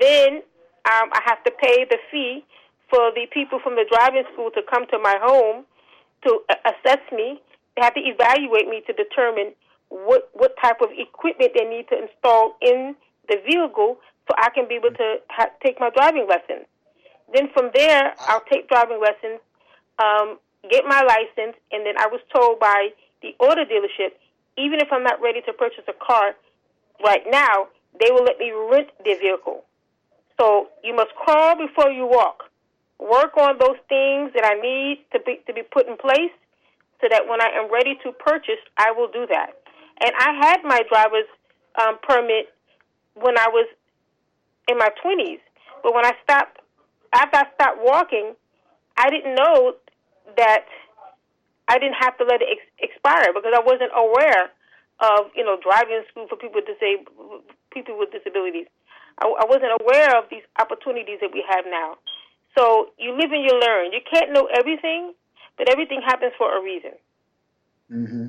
then 0.00 0.42
um, 0.90 1.08
I 1.12 1.20
have 1.24 1.42
to 1.44 1.52
pay 1.52 1.84
the 1.88 1.98
fee 2.10 2.44
for 2.90 3.12
the 3.14 3.26
people 3.32 3.60
from 3.62 3.76
the 3.76 3.84
driving 3.88 4.24
school 4.32 4.50
to 4.52 4.62
come 4.62 4.86
to 4.88 4.98
my 4.98 5.16
home 5.20 5.64
to 6.26 6.40
assess 6.64 7.02
me. 7.12 7.40
They 7.76 7.82
have 7.82 7.94
to 7.94 8.00
evaluate 8.00 8.68
me 8.68 8.82
to 8.86 8.92
determine 8.92 9.54
what 9.88 10.30
what 10.34 10.54
type 10.62 10.80
of 10.80 10.90
equipment 10.96 11.52
they 11.54 11.64
need 11.64 11.88
to 11.88 11.96
install 11.96 12.56
in 12.60 12.94
the 13.28 13.36
vehicle 13.46 13.98
so 14.28 14.34
I 14.36 14.50
can 14.50 14.68
be 14.68 14.74
able 14.74 14.90
to 14.90 15.16
ha- 15.30 15.52
take 15.64 15.80
my 15.80 15.90
driving 15.90 16.26
lessons. 16.28 16.66
Then 17.32 17.48
from 17.52 17.70
there, 17.74 18.14
I'll 18.20 18.44
take 18.50 18.68
driving 18.68 19.00
lessons, 19.00 19.40
um, 19.98 20.38
get 20.70 20.84
my 20.86 21.02
license, 21.02 21.56
and 21.72 21.84
then 21.84 21.96
I 21.98 22.08
was 22.08 22.20
told 22.34 22.58
by 22.58 22.88
the 23.22 23.34
auto 23.38 23.64
dealership, 23.64 24.16
even 24.56 24.80
if 24.80 24.88
I'm 24.92 25.02
not 25.02 25.20
ready 25.20 25.40
to 25.42 25.52
purchase 25.52 25.84
a 25.88 25.92
car 25.92 26.34
right 27.04 27.22
now, 27.30 27.68
they 28.00 28.10
will 28.10 28.24
let 28.24 28.38
me 28.38 28.52
rent 28.52 28.88
their 29.04 29.18
vehicle. 29.18 29.64
So 30.40 30.68
you 30.84 30.94
must 30.94 31.14
crawl 31.14 31.56
before 31.56 31.90
you 31.90 32.06
walk. 32.06 32.44
Work 32.98 33.36
on 33.36 33.58
those 33.58 33.78
things 33.88 34.32
that 34.34 34.44
I 34.44 34.54
need 34.60 35.04
to 35.12 35.20
be 35.24 35.40
to 35.46 35.52
be 35.52 35.62
put 35.62 35.86
in 35.86 35.96
place 35.96 36.34
so 37.00 37.06
that 37.10 37.28
when 37.28 37.40
I 37.40 37.48
am 37.54 37.70
ready 37.72 37.94
to 38.02 38.12
purchase, 38.12 38.58
I 38.76 38.90
will 38.90 39.08
do 39.08 39.26
that. 39.30 39.54
And 40.02 40.12
I 40.18 40.34
had 40.46 40.58
my 40.64 40.82
driver's 40.90 41.30
um, 41.80 41.98
permit 42.02 42.50
when 43.14 43.38
I 43.38 43.48
was 43.48 43.68
in 44.68 44.78
my 44.78 44.90
20s, 45.02 45.40
but 45.82 45.94
when 45.94 46.04
I 46.04 46.12
stopped, 46.22 46.58
after 47.14 47.38
I 47.38 47.44
stopped 47.54 47.78
walking, 47.82 48.34
I 48.96 49.10
didn't 49.10 49.34
know 49.34 49.74
that 50.36 50.66
I 51.68 51.78
didn't 51.78 51.96
have 52.00 52.16
to 52.18 52.24
let 52.24 52.42
it 52.42 52.48
ex- 52.50 52.90
expire 52.90 53.32
because 53.32 53.52
I 53.54 53.62
wasn't 53.64 53.92
aware 53.94 54.50
of 55.00 55.30
you 55.34 55.44
know 55.44 55.56
driving 55.62 56.02
school 56.10 56.26
for 56.28 56.36
people 56.36 56.60
with 56.60 56.66
disab- 56.66 57.06
people 57.70 57.98
with 57.98 58.10
disabilities. 58.10 58.66
I, 59.18 59.26
I 59.26 59.46
wasn't 59.46 59.72
aware 59.80 60.18
of 60.18 60.26
these 60.30 60.42
opportunities 60.58 61.18
that 61.20 61.30
we 61.32 61.44
have 61.48 61.64
now. 61.66 61.98
So 62.58 62.86
you 62.98 63.12
live 63.12 63.30
and 63.30 63.44
you 63.44 63.60
learn. 63.60 63.92
You 63.92 64.00
can't 64.12 64.32
know 64.32 64.48
everything, 64.52 65.14
but 65.56 65.70
everything 65.70 66.00
happens 66.04 66.32
for 66.36 66.58
a 66.58 66.62
reason. 66.62 66.90
Mm-hmm. 67.92 68.26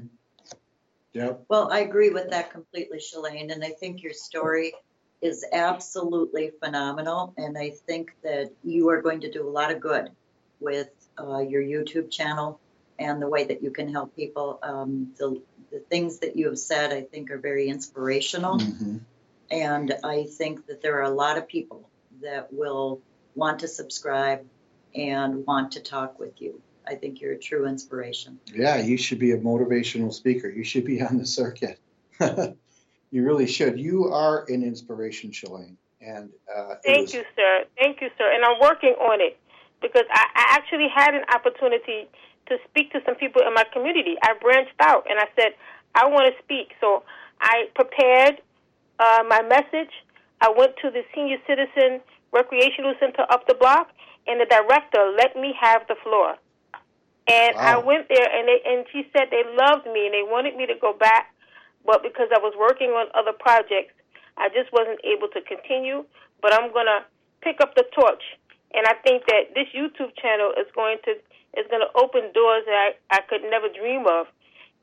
Yep. 1.13 1.45
Well, 1.49 1.71
I 1.71 1.79
agree 1.79 2.11
with 2.11 2.29
that 2.29 2.51
completely, 2.51 2.99
Shalane, 2.99 3.51
and 3.51 3.63
I 3.63 3.71
think 3.71 4.03
your 4.03 4.13
story 4.13 4.73
is 5.21 5.43
absolutely 5.51 6.51
phenomenal, 6.63 7.33
and 7.37 7.57
I 7.57 7.71
think 7.71 8.11
that 8.23 8.51
you 8.63 8.89
are 8.89 9.01
going 9.01 9.21
to 9.21 9.31
do 9.31 9.47
a 9.47 9.49
lot 9.49 9.71
of 9.71 9.79
good 9.81 10.11
with 10.59 10.89
uh, 11.19 11.39
your 11.39 11.63
YouTube 11.63 12.11
channel 12.11 12.59
and 12.99 13.19
the 13.21 13.27
way 13.27 13.45
that 13.45 13.63
you 13.63 13.71
can 13.71 13.91
help 13.91 14.15
people. 14.15 14.59
Um, 14.61 15.11
the, 15.17 15.41
the 15.71 15.79
things 15.79 16.19
that 16.19 16.35
you 16.35 16.45
have 16.49 16.59
said, 16.59 16.93
I 16.93 17.01
think, 17.01 17.31
are 17.31 17.39
very 17.39 17.67
inspirational, 17.67 18.59
Mm-hmm. 18.59 18.97
and 19.49 19.95
I 20.03 20.25
think 20.25 20.67
that 20.67 20.83
there 20.83 20.99
are 20.99 21.03
a 21.03 21.15
lot 21.23 21.37
of 21.39 21.47
people 21.47 21.89
that 22.21 22.53
will 22.53 23.01
want 23.39 23.59
to 23.59 23.67
subscribe 23.67 24.45
and 24.93 25.45
want 25.47 25.71
to 25.71 25.79
talk 25.79 26.19
with 26.19 26.39
you. 26.41 26.61
I 26.85 26.95
think 26.95 27.21
you're 27.21 27.33
a 27.33 27.39
true 27.39 27.67
inspiration. 27.67 28.39
Yeah, 28.53 28.77
you 28.77 28.97
should 28.97 29.19
be 29.19 29.31
a 29.31 29.37
motivational 29.37 30.13
speaker. 30.13 30.49
You 30.49 30.63
should 30.63 30.85
be 30.85 31.01
on 31.01 31.17
the 31.17 31.25
circuit. 31.25 31.79
you 32.19 33.23
really 33.23 33.47
should. 33.47 33.79
You 33.79 34.11
are 34.11 34.45
an 34.49 34.63
inspiration, 34.63 35.31
Shalane. 35.31 35.75
And 36.01 36.29
uh, 36.53 36.75
Thank 36.83 37.07
was- 37.07 37.13
you, 37.13 37.23
sir. 37.35 37.65
Thank 37.77 38.01
you, 38.01 38.09
sir. 38.17 38.31
And 38.33 38.43
I'm 38.43 38.59
working 38.61 38.95
on 38.99 39.21
it 39.21 39.37
because 39.81 40.05
I, 40.11 40.25
I 40.35 40.45
actually 40.57 40.87
had 40.93 41.13
an 41.13 41.23
opportunity 41.33 42.09
to 42.47 42.57
speak 42.67 42.91
to 42.91 42.99
some 43.05 43.15
people 43.15 43.41
in 43.45 43.53
my 43.53 43.65
community. 43.71 44.15
I 44.23 44.33
branched 44.41 44.75
out 44.81 45.05
and 45.09 45.19
I 45.19 45.27
said, 45.35 45.53
I 45.95 46.07
want 46.07 46.33
to 46.33 46.43
speak. 46.43 46.73
So 46.81 47.03
I 47.39 47.69
prepared 47.75 48.41
uh, 48.99 49.23
my 49.27 49.41
message. 49.43 49.93
I 50.41 50.51
went 50.55 50.75
to 50.81 50.89
the 50.89 51.03
senior 51.13 51.37
citizen 51.45 52.01
recreational 52.31 52.93
center 52.99 53.25
up 53.29 53.47
the 53.47 53.55
block, 53.55 53.89
and 54.27 54.39
the 54.39 54.45
director 54.45 55.13
let 55.17 55.35
me 55.35 55.53
have 55.59 55.87
the 55.87 55.95
floor. 56.03 56.35
And 57.27 57.55
I 57.57 57.77
went 57.77 58.09
there, 58.09 58.25
and 58.25 58.47
they, 58.47 58.59
and 58.65 58.85
she 58.91 59.05
said 59.13 59.29
they 59.29 59.43
loved 59.45 59.85
me 59.85 60.05
and 60.09 60.13
they 60.13 60.25
wanted 60.25 60.55
me 60.55 60.65
to 60.65 60.73
go 60.81 60.93
back, 60.93 61.33
but 61.85 62.01
because 62.01 62.29
I 62.33 62.39
was 62.39 62.53
working 62.57 62.89
on 62.89 63.07
other 63.13 63.33
projects, 63.37 63.93
I 64.37 64.49
just 64.49 64.73
wasn't 64.73 64.99
able 65.05 65.27
to 65.29 65.41
continue. 65.41 66.05
But 66.41 66.53
I'm 66.53 66.73
gonna 66.73 67.05
pick 67.41 67.61
up 67.61 67.75
the 67.75 67.85
torch, 67.93 68.23
and 68.73 68.87
I 68.87 68.93
think 69.05 69.25
that 69.27 69.53
this 69.53 69.67
YouTube 69.75 70.15
channel 70.17 70.53
is 70.57 70.67
going 70.73 70.97
to 71.05 71.11
is 71.57 71.65
going 71.69 71.81
to 71.81 71.91
open 71.99 72.31
doors 72.33 72.63
that 72.65 72.93
I, 73.09 73.17
I 73.17 73.21
could 73.27 73.41
never 73.49 73.67
dream 73.69 74.05
of. 74.07 74.27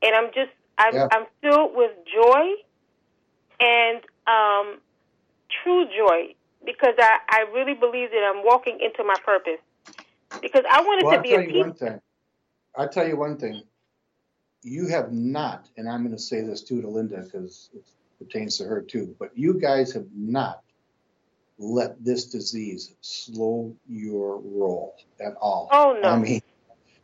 And 0.03 0.15
I'm 0.15 0.27
just 0.35 0.51
I'm 0.79 0.95
Yeah. 0.95 1.09
I'm 1.13 1.27
filled 1.41 1.75
with 1.75 1.93
joy 2.07 2.45
and 3.61 4.01
um, 4.27 4.79
true 5.63 5.87
joy 5.87 6.35
because 6.67 6.95
I, 6.99 7.19
I 7.31 7.45
really 7.55 7.75
believe 7.75 8.11
that 8.11 8.31
I'm 8.35 8.45
walking 8.45 8.79
into 8.81 9.05
my 9.05 9.15
purpose. 9.25 9.61
Because 10.43 10.65
I 10.71 10.83
wanted 10.83 11.05
Well, 11.05 11.13
to 11.13 11.19
I'll 11.19 11.23
be 11.23 11.31
tell 11.31 11.41
a 11.41 11.47
you 11.47 11.59
one 11.61 11.75
thing. 11.75 12.01
I'll 12.77 12.89
tell 12.89 13.09
you 13.09 13.17
one 13.17 13.39
thing. 13.39 13.63
You 14.63 14.89
have 14.89 15.13
not, 15.13 15.69
and 15.77 15.89
I'm 15.89 16.03
going 16.03 16.17
to 16.17 16.23
say 16.23 16.43
this 16.43 16.63
too 16.63 16.83
to 16.83 16.89
Linda 16.89 17.23
because 17.23 17.71
it 17.73 17.85
pertains 18.19 18.59
to 18.59 18.65
her 18.65 18.83
too, 18.83 19.15
but 19.19 19.31
you 19.35 19.55
guys 19.55 19.93
have 19.93 20.07
not 20.15 20.63
let 21.59 22.05
this 22.05 22.27
disease 22.27 22.95
slow 23.01 23.75
your 23.89 24.41
roll 24.41 24.97
at 25.21 25.35
all. 25.41 25.69
Oh, 25.73 25.99
no. 26.03 26.11
I 26.11 26.19
mean, 26.19 26.43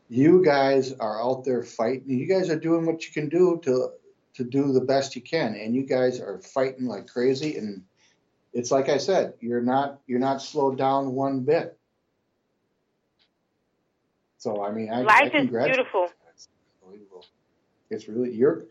you 0.08 0.44
guys 0.44 0.92
are 0.94 1.22
out 1.22 1.44
there 1.44 1.62
fighting. 1.62 2.18
You 2.18 2.26
guys 2.26 2.50
are 2.50 2.58
doing 2.58 2.84
what 2.84 3.06
you 3.06 3.12
can 3.12 3.28
do 3.28 3.60
to 3.64 3.92
to 4.34 4.44
do 4.44 4.72
the 4.72 4.80
best 4.80 5.14
you 5.14 5.22
can, 5.22 5.54
and 5.54 5.74
you 5.74 5.84
guys 5.84 6.20
are 6.20 6.40
fighting 6.40 6.86
like 6.86 7.06
crazy. 7.06 7.56
And 7.56 7.82
it's 8.52 8.70
like 8.70 8.88
I 8.88 8.98
said, 8.98 9.34
you're 9.40 9.62
not 9.62 10.00
you're 10.06 10.20
not 10.20 10.42
slowed 10.42 10.78
down 10.78 11.12
one 11.12 11.40
bit. 11.40 11.78
So 14.38 14.64
I 14.64 14.72
mean, 14.72 14.90
I, 14.90 15.00
I 15.00 15.02
Life 15.02 15.32
is 15.34 15.50
beautiful. 15.50 16.08
It's 16.32 16.48
unbelievable. 16.82 17.26
It's 17.90 18.08
really 18.08 18.34
you're 18.34 18.64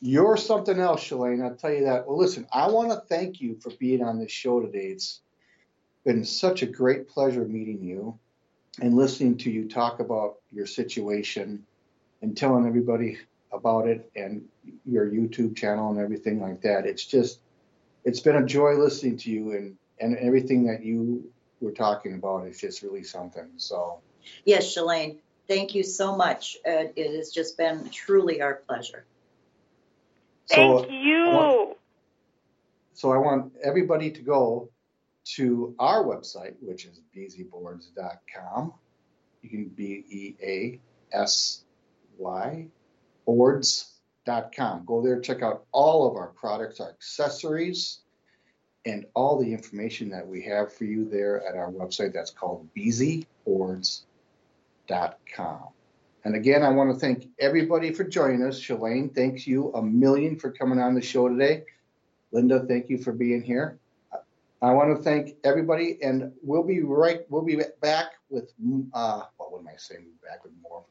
you're 0.00 0.36
something 0.36 0.78
else, 0.78 1.02
Shalane. 1.02 1.42
I'll 1.42 1.56
tell 1.56 1.72
you 1.72 1.84
that. 1.84 2.06
Well, 2.06 2.18
listen, 2.18 2.46
I 2.52 2.70
want 2.70 2.90
to 2.90 3.02
thank 3.08 3.40
you 3.40 3.58
for 3.60 3.70
being 3.78 4.02
on 4.02 4.18
this 4.18 4.32
show 4.32 4.60
today. 4.60 4.86
It's 4.88 5.20
been 6.04 6.24
such 6.24 6.62
a 6.62 6.66
great 6.66 7.08
pleasure 7.08 7.44
meeting 7.44 7.82
you 7.82 8.18
and 8.80 8.94
listening 8.94 9.38
to 9.38 9.50
you 9.50 9.68
talk 9.68 10.00
about 10.00 10.36
your 10.52 10.66
situation 10.66 11.64
and 12.22 12.36
telling 12.36 12.66
everybody 12.66 13.18
about 13.52 13.88
it 13.88 14.10
and 14.14 14.44
your 14.84 15.08
YouTube 15.08 15.56
channel 15.56 15.90
and 15.90 15.98
everything 15.98 16.40
like 16.40 16.60
that. 16.62 16.86
It's 16.86 17.04
just 17.04 17.40
it's 18.06 18.20
been 18.20 18.36
a 18.36 18.46
joy 18.46 18.74
listening 18.74 19.18
to 19.18 19.30
you 19.30 19.52
and 19.52 19.76
and 20.00 20.16
everything 20.18 20.64
that 20.66 20.82
you 20.84 21.30
were 21.60 21.72
talking 21.72 22.14
about 22.14 22.46
is 22.46 22.58
just 22.60 22.82
really 22.82 23.02
something. 23.02 23.48
So 23.56 24.00
Yes, 24.44 24.74
Shalane, 24.74 25.18
thank 25.48 25.74
you 25.74 25.82
so 25.82 26.16
much. 26.16 26.56
Uh, 26.66 26.84
it 26.96 27.16
has 27.16 27.30
just 27.30 27.56
been 27.58 27.88
truly 27.90 28.40
our 28.42 28.54
pleasure. 28.54 29.04
so 30.46 30.78
Thank 30.80 30.92
you. 30.92 31.24
want- 31.26 31.78
So 32.94 33.12
I 33.12 33.18
want 33.18 33.52
everybody 33.62 34.10
to 34.10 34.22
go 34.22 34.70
to 35.36 35.74
our 35.78 36.02
website, 36.04 36.54
which 36.60 36.86
is 36.86 37.00
beasyboards.com. 37.14 38.72
You 39.42 39.50
can 39.50 39.68
B 39.68 40.04
E 40.08 40.36
A 40.42 40.80
S 41.12 41.64
Y 42.18 42.68
boards.com. 44.26 44.84
Go 44.84 45.02
there, 45.02 45.20
check 45.20 45.42
out 45.42 45.64
all 45.72 46.08
of 46.08 46.16
our 46.16 46.28
products, 46.28 46.80
our 46.80 46.90
accessories, 46.90 48.00
and 48.84 49.06
all 49.14 49.38
the 49.38 49.52
information 49.52 50.10
that 50.10 50.26
we 50.26 50.42
have 50.42 50.72
for 50.72 50.84
you 50.84 51.08
there 51.08 51.46
at 51.46 51.56
our 51.56 51.70
website. 51.70 52.12
That's 52.12 52.30
called 52.30 52.68
beasyboards.com. 52.76 55.68
And 56.24 56.34
again, 56.34 56.64
I 56.64 56.70
want 56.70 56.92
to 56.92 56.98
thank 56.98 57.28
everybody 57.38 57.92
for 57.92 58.04
joining 58.04 58.44
us. 58.44 58.60
Shalane, 58.60 59.14
thanks 59.14 59.46
you 59.46 59.72
a 59.74 59.82
million 59.82 60.36
for 60.36 60.50
coming 60.50 60.80
on 60.80 60.94
the 60.94 61.02
show 61.02 61.28
today. 61.28 61.64
Linda, 62.32 62.64
thank 62.66 62.90
you 62.90 62.98
for 62.98 63.12
being 63.12 63.42
here. 63.42 63.78
I 64.62 64.72
want 64.72 64.96
to 64.96 65.02
thank 65.02 65.36
everybody, 65.44 65.98
and 66.02 66.32
we'll 66.42 66.64
be 66.64 66.82
right. 66.82 67.20
We'll 67.28 67.44
be 67.44 67.60
back 67.80 68.12
with. 68.30 68.52
Uh, 68.92 69.22
what 69.56 69.62
am 69.62 69.68
I 69.68 69.76
saying? 69.76 70.06
Back 70.22 70.44
with 70.44 70.52
more. 70.62 70.84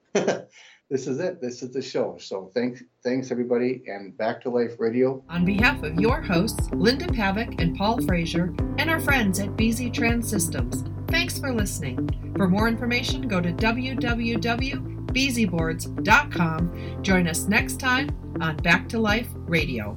this 0.89 1.07
is 1.07 1.19
it. 1.19 1.41
This 1.41 1.61
is 1.61 1.71
the 1.71 1.81
show. 1.81 2.17
So 2.19 2.51
thanks, 2.53 2.83
thanks 3.03 3.31
everybody, 3.31 3.83
and 3.87 4.17
back 4.17 4.41
to 4.41 4.49
Life 4.49 4.79
Radio. 4.79 5.23
On 5.29 5.45
behalf 5.45 5.83
of 5.83 5.99
your 5.99 6.21
hosts, 6.21 6.69
Linda 6.71 7.05
Pavick 7.07 7.61
and 7.61 7.77
Paul 7.77 8.01
Frazier, 8.05 8.53
and 8.77 8.89
our 8.89 8.99
friends 8.99 9.39
at 9.39 9.49
BZ 9.49 9.93
Trans 9.93 10.27
Systems, 10.29 10.83
thanks 11.07 11.37
for 11.39 11.53
listening. 11.53 12.33
For 12.35 12.47
more 12.47 12.67
information, 12.67 13.27
go 13.27 13.39
to 13.39 13.53
www.beasytrans.com. 13.53 14.91
beasyboards.com. 15.15 17.01
Join 17.01 17.27
us 17.27 17.47
next 17.47 17.79
time 17.79 18.09
on 18.41 18.57
Back 18.57 18.89
to 18.89 18.99
Life 18.99 19.29
Radio. 19.47 19.95